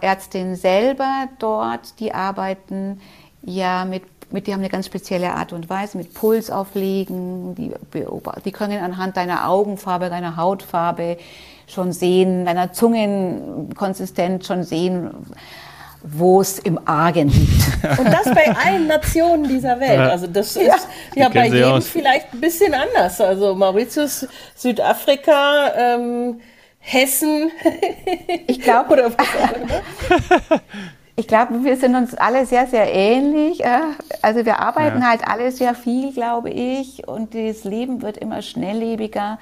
Ärztin 0.00 0.54
selber 0.54 1.28
dort, 1.40 1.98
die 1.98 2.14
arbeiten 2.14 3.00
ja 3.42 3.84
mit 3.84 4.04
mit, 4.32 4.46
die 4.46 4.52
haben 4.52 4.60
eine 4.60 4.68
ganz 4.68 4.86
spezielle 4.86 5.32
Art 5.32 5.52
und 5.52 5.68
Weise, 5.70 5.98
mit 5.98 6.14
Puls 6.14 6.50
auflegen, 6.50 7.54
die, 7.54 7.72
die 8.44 8.52
können 8.52 8.82
anhand 8.82 9.16
deiner 9.16 9.48
Augenfarbe, 9.48 10.10
deiner 10.10 10.36
Hautfarbe 10.36 11.18
schon 11.66 11.92
sehen, 11.92 12.44
deiner 12.44 12.72
Zungenkonsistenz 12.72 14.46
schon 14.46 14.62
sehen, 14.64 15.10
wo 16.02 16.40
es 16.40 16.58
im 16.58 16.80
Argen 16.86 17.28
liegt. 17.28 17.98
Und 17.98 18.06
das 18.06 18.24
bei 18.34 18.54
allen 18.56 18.86
Nationen 18.88 19.48
dieser 19.48 19.78
Welt. 19.78 20.00
Also 20.00 20.26
das 20.26 20.56
ist 20.56 20.66
ja, 20.66 20.76
ja 21.14 21.28
bei 21.28 21.46
jedem 21.46 21.72
aus. 21.72 21.88
vielleicht 21.88 22.32
ein 22.32 22.40
bisschen 22.40 22.74
anders. 22.74 23.20
Also 23.20 23.54
Mauritius, 23.54 24.26
Südafrika, 24.56 25.72
ähm, 25.76 26.40
Hessen. 26.80 27.52
Ich 28.48 28.60
glaube, 28.60 28.96
Ich 31.22 31.28
glaube, 31.28 31.62
wir 31.62 31.76
sind 31.76 31.94
uns 31.94 32.16
alle 32.16 32.46
sehr, 32.46 32.66
sehr 32.66 32.92
ähnlich. 32.92 33.64
Äh, 33.64 33.78
also 34.22 34.44
wir 34.44 34.58
arbeiten 34.58 35.02
ja. 35.02 35.06
halt 35.06 35.20
alle 35.24 35.52
sehr 35.52 35.76
viel, 35.76 36.12
glaube 36.12 36.50
ich, 36.50 37.06
und 37.06 37.32
das 37.36 37.62
Leben 37.62 38.02
wird 38.02 38.16
immer 38.16 38.42
schnelllebiger 38.42 39.38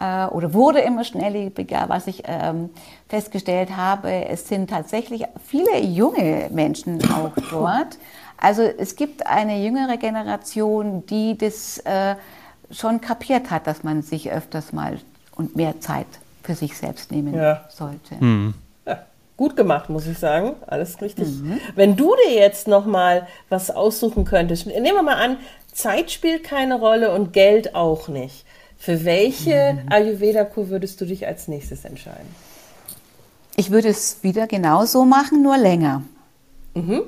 äh, 0.00 0.26
oder 0.26 0.52
wurde 0.52 0.80
immer 0.80 1.04
schnelllebiger. 1.04 1.84
Was 1.86 2.08
ich 2.08 2.24
ähm, 2.26 2.70
festgestellt 3.08 3.76
habe, 3.76 4.26
es 4.26 4.48
sind 4.48 4.68
tatsächlich 4.68 5.22
viele 5.44 5.78
junge 5.78 6.48
Menschen 6.50 7.00
auch 7.12 7.30
dort. 7.52 7.98
Also 8.36 8.62
es 8.62 8.96
gibt 8.96 9.28
eine 9.28 9.62
jüngere 9.64 9.98
Generation, 9.98 11.06
die 11.06 11.38
das 11.38 11.78
äh, 11.84 12.16
schon 12.72 13.00
kapiert 13.00 13.52
hat, 13.52 13.68
dass 13.68 13.84
man 13.84 14.02
sich 14.02 14.32
öfters 14.32 14.72
mal 14.72 14.98
und 15.36 15.54
mehr 15.54 15.80
Zeit 15.80 16.08
für 16.42 16.56
sich 16.56 16.76
selbst 16.76 17.12
nehmen 17.12 17.32
ja. 17.32 17.64
sollte. 17.68 18.16
Mhm. 18.18 18.54
Gut 19.36 19.56
gemacht, 19.56 19.90
muss 19.90 20.06
ich 20.06 20.18
sagen. 20.18 20.54
Alles 20.66 21.00
richtig. 21.02 21.28
Mhm. 21.28 21.60
Wenn 21.74 21.96
du 21.96 22.14
dir 22.24 22.34
jetzt 22.34 22.68
noch 22.68 22.86
mal 22.86 23.26
was 23.48 23.70
aussuchen 23.70 24.24
könntest, 24.24 24.66
nehmen 24.66 24.84
wir 24.84 25.02
mal 25.02 25.16
an, 25.16 25.36
Zeit 25.72 26.10
spielt 26.10 26.42
keine 26.42 26.78
Rolle 26.78 27.12
und 27.12 27.32
Geld 27.32 27.74
auch 27.74 28.08
nicht. 28.08 28.46
Für 28.78 29.04
welche 29.04 29.74
mhm. 29.74 29.92
Ayurveda-Kur 29.92 30.70
würdest 30.70 31.00
du 31.00 31.04
dich 31.04 31.26
als 31.26 31.48
nächstes 31.48 31.84
entscheiden? 31.84 32.34
Ich 33.56 33.70
würde 33.70 33.88
es 33.88 34.22
wieder 34.22 34.46
genauso 34.46 35.04
machen, 35.04 35.42
nur 35.42 35.56
länger. 35.56 36.02
Mhm. 36.74 37.02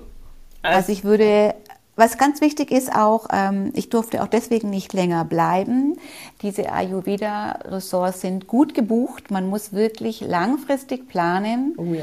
Also, 0.63 0.77
also 0.77 0.93
ich 0.93 1.05
würde 1.05 1.55
was 1.99 2.17
ganz 2.17 2.41
wichtig 2.41 2.71
ist 2.71 2.95
auch, 2.95 3.27
ähm, 3.33 3.73
ich 3.75 3.89
durfte 3.89 4.23
auch 4.23 4.29
deswegen 4.29 4.71
nicht 4.71 4.93
länger 4.93 5.25
bleiben. 5.25 5.99
Diese 6.43 6.73
Ayurveda-Ressorts 6.73 8.21
sind 8.21 8.47
gut 8.47 8.73
gebucht. 8.73 9.31
Man 9.31 9.49
muss 9.49 9.73
wirklich 9.73 10.21
langfristig 10.21 11.09
planen, 11.09 11.75
oh 11.77 11.95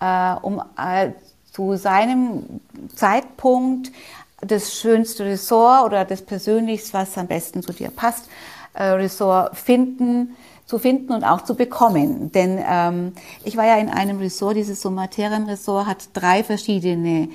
ja. 0.00 0.36
äh, 0.36 0.40
um 0.40 0.62
äh, 0.78 1.10
zu 1.52 1.76
seinem 1.76 2.60
Zeitpunkt 2.96 3.92
das 4.40 4.74
schönste 4.74 5.26
Ressort 5.26 5.84
oder 5.84 6.04
das 6.04 6.22
Persönlichste, 6.22 6.94
was 6.94 7.16
am 7.18 7.26
besten 7.26 7.62
zu 7.62 7.72
dir 7.72 7.90
passt, 7.90 8.28
äh, 8.72 8.84
Ressort 8.84 9.56
finden 9.56 10.36
zu 10.66 10.78
finden 10.78 11.12
und 11.12 11.24
auch 11.24 11.42
zu 11.42 11.54
bekommen. 11.54 12.32
Denn 12.32 12.58
ähm, 12.66 13.12
ich 13.44 13.56
war 13.56 13.66
ja 13.66 13.76
in 13.76 13.90
einem 13.90 14.18
Ressort, 14.18 14.56
dieses 14.56 14.80
Somaterium-Ressort 14.80 15.86
hat 15.86 16.08
drei 16.14 16.42
verschiedene 16.42 17.28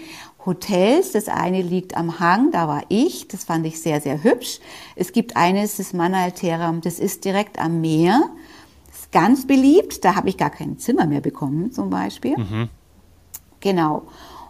Hotels. 0.45 1.11
Das 1.11 1.27
eine 1.27 1.61
liegt 1.61 1.97
am 1.97 2.19
Hang, 2.19 2.51
da 2.51 2.67
war 2.67 2.83
ich, 2.89 3.27
das 3.27 3.43
fand 3.43 3.65
ich 3.65 3.81
sehr, 3.81 4.01
sehr 4.01 4.23
hübsch. 4.23 4.59
Es 4.95 5.11
gibt 5.11 5.35
eines, 5.35 5.77
das 5.77 5.93
Manalteram, 5.93 6.81
das 6.81 6.99
ist 6.99 7.25
direkt 7.25 7.59
am 7.59 7.81
Meer. 7.81 8.21
Das 8.87 8.99
ist 9.01 9.11
ganz 9.11 9.47
beliebt, 9.47 10.03
da 10.03 10.15
habe 10.15 10.29
ich 10.29 10.37
gar 10.37 10.49
kein 10.49 10.77
Zimmer 10.77 11.05
mehr 11.05 11.21
bekommen 11.21 11.71
zum 11.71 11.89
Beispiel. 11.89 12.37
Mhm. 12.37 12.69
Genau. 13.59 14.03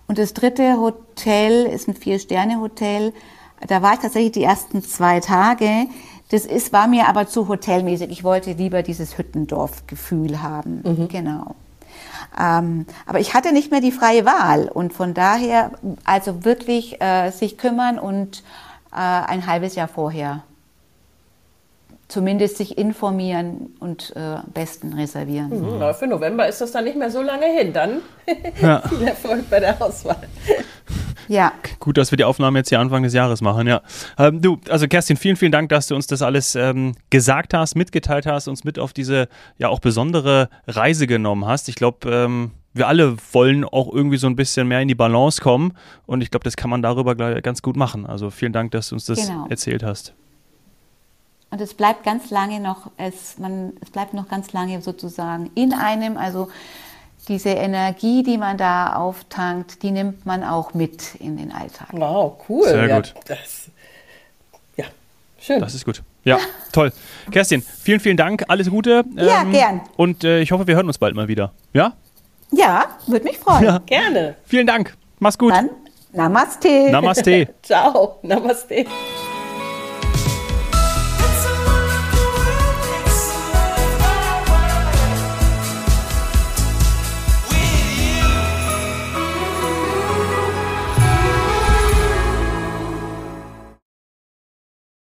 Und 0.07 0.17
das 0.17 0.33
dritte 0.33 0.79
Hotel 0.79 1.65
ist 1.65 1.87
ein 1.87 1.93
Vier-Sterne-Hotel. 1.93 3.13
Da 3.67 3.81
war 3.81 3.93
ich 3.93 3.99
tatsächlich 3.99 4.31
die 4.31 4.43
ersten 4.43 4.81
zwei 4.81 5.19
Tage. 5.19 5.87
Das 6.29 6.45
ist, 6.45 6.71
war 6.73 6.87
mir 6.87 7.07
aber 7.07 7.27
zu 7.27 7.47
hotelmäßig. 7.47 8.09
Ich 8.09 8.23
wollte 8.23 8.53
lieber 8.53 8.83
dieses 8.83 9.17
Hüttendorf-Gefühl 9.17 10.41
haben. 10.41 10.81
Mhm. 10.83 11.07
Genau. 11.09 11.55
Ähm, 12.37 12.85
aber 13.05 13.19
ich 13.19 13.33
hatte 13.33 13.53
nicht 13.53 13.71
mehr 13.71 13.81
die 13.81 13.91
freie 13.91 14.25
Wahl. 14.25 14.69
Und 14.69 14.93
von 14.93 15.13
daher 15.13 15.71
also 16.03 16.43
wirklich 16.45 17.01
äh, 17.01 17.31
sich 17.31 17.57
kümmern 17.57 17.99
und 17.99 18.43
äh, 18.91 18.95
ein 18.97 19.47
halbes 19.47 19.75
Jahr 19.75 19.87
vorher 19.87 20.43
zumindest 22.09 22.57
sich 22.57 22.77
informieren 22.77 23.75
und 23.79 24.13
äh, 24.15 24.19
am 24.19 24.51
besten 24.51 24.93
reservieren. 24.93 25.49
Mhm, 25.49 25.79
na, 25.79 25.93
für 25.93 26.07
November 26.07 26.47
ist 26.47 26.59
das 26.59 26.71
dann 26.71 26.83
nicht 26.83 26.97
mehr 26.97 27.11
so 27.11 27.21
lange 27.21 27.45
hin. 27.45 27.71
Dann 27.71 28.01
ja. 28.61 28.81
viel 28.81 29.07
Erfolg 29.07 29.49
bei 29.49 29.59
der 29.59 29.81
Auswahl. 29.81 30.27
Ja. 31.27 31.53
Gut, 31.79 31.97
dass 31.97 32.11
wir 32.11 32.17
die 32.17 32.23
Aufnahme 32.23 32.57
jetzt 32.59 32.69
hier 32.69 32.79
Anfang 32.79 33.03
des 33.03 33.13
Jahres 33.13 33.41
machen, 33.41 33.67
ja. 33.67 33.81
Ähm, 34.17 34.41
du, 34.41 34.59
also 34.67 34.87
Kerstin, 34.87 35.15
vielen, 35.15 35.35
vielen 35.35 35.51
Dank, 35.51 35.69
dass 35.69 35.85
du 35.85 35.95
uns 35.95 36.07
das 36.07 36.23
alles 36.23 36.55
ähm, 36.55 36.95
gesagt 37.11 37.53
hast, 37.53 37.75
mitgeteilt 37.75 38.25
hast, 38.25 38.47
uns 38.47 38.63
mit 38.63 38.79
auf 38.79 38.91
diese 38.91 39.27
ja 39.59 39.69
auch 39.69 39.79
besondere 39.79 40.49
Reise 40.67 41.05
genommen 41.05 41.45
hast. 41.45 41.69
Ich 41.69 41.75
glaube, 41.75 42.09
ähm, 42.09 42.51
wir 42.73 42.87
alle 42.87 43.17
wollen 43.31 43.63
auch 43.63 43.93
irgendwie 43.93 44.17
so 44.17 44.25
ein 44.25 44.35
bisschen 44.35 44.67
mehr 44.67 44.81
in 44.81 44.87
die 44.87 44.95
Balance 44.95 45.39
kommen 45.39 45.73
und 46.07 46.21
ich 46.21 46.31
glaube, 46.31 46.43
das 46.43 46.57
kann 46.57 46.71
man 46.71 46.81
darüber 46.81 47.13
ganz 47.15 47.61
gut 47.61 47.77
machen. 47.77 48.07
Also 48.07 48.31
vielen 48.31 48.53
Dank, 48.53 48.71
dass 48.71 48.89
du 48.89 48.95
uns 48.95 49.05
das 49.05 49.27
genau. 49.27 49.45
erzählt 49.49 49.83
hast. 49.83 50.15
Und 51.51 51.61
es 51.61 51.73
bleibt 51.73 52.03
ganz 52.03 52.29
lange 52.29 52.59
noch, 52.59 52.91
es, 52.97 53.37
man, 53.39 53.73
es 53.81 53.89
bleibt 53.89 54.13
noch 54.13 54.27
ganz 54.27 54.53
lange 54.53 54.81
sozusagen 54.81 55.49
in 55.55 55.73
einem, 55.73 56.17
also 56.17 56.49
diese 57.27 57.49
Energie, 57.49 58.23
die 58.23 58.37
man 58.37 58.57
da 58.57 58.93
auftankt, 58.93 59.81
die 59.83 59.91
nimmt 59.91 60.25
man 60.25 60.43
auch 60.43 60.73
mit 60.73 61.15
in 61.15 61.37
den 61.37 61.51
Alltag. 61.51 61.89
Wow, 61.91 62.39
cool. 62.47 62.67
Sehr 62.67 62.87
ja, 62.87 62.95
gut. 62.97 63.13
Das, 63.27 63.69
ja, 64.77 64.85
schön. 65.39 65.59
Das 65.59 65.73
ist 65.73 65.85
gut. 65.85 66.03
Ja, 66.23 66.37
toll. 66.71 66.91
Kerstin, 67.31 67.61
vielen, 67.61 67.99
vielen 67.99 68.17
Dank. 68.17 68.45
Alles 68.47 68.69
Gute. 68.69 69.03
Ja, 69.15 69.41
ähm, 69.41 69.51
gern. 69.51 69.81
Und 69.95 70.23
äh, 70.23 70.41
ich 70.41 70.51
hoffe, 70.51 70.67
wir 70.67 70.75
hören 70.75 70.87
uns 70.87 70.97
bald 70.97 71.15
mal 71.15 71.27
wieder. 71.27 71.51
Ja? 71.73 71.93
Ja, 72.51 72.85
würde 73.07 73.25
mich 73.25 73.37
freuen. 73.37 73.63
Ja. 73.63 73.79
Gerne. 73.85 74.35
Vielen 74.45 74.67
Dank. 74.67 74.95
Mach's 75.19 75.37
gut. 75.37 75.53
Dann 75.53 75.69
Namaste. 76.11 76.89
Namaste. 76.91 77.53
Ciao. 77.61 78.19
Namaste. 78.23 78.85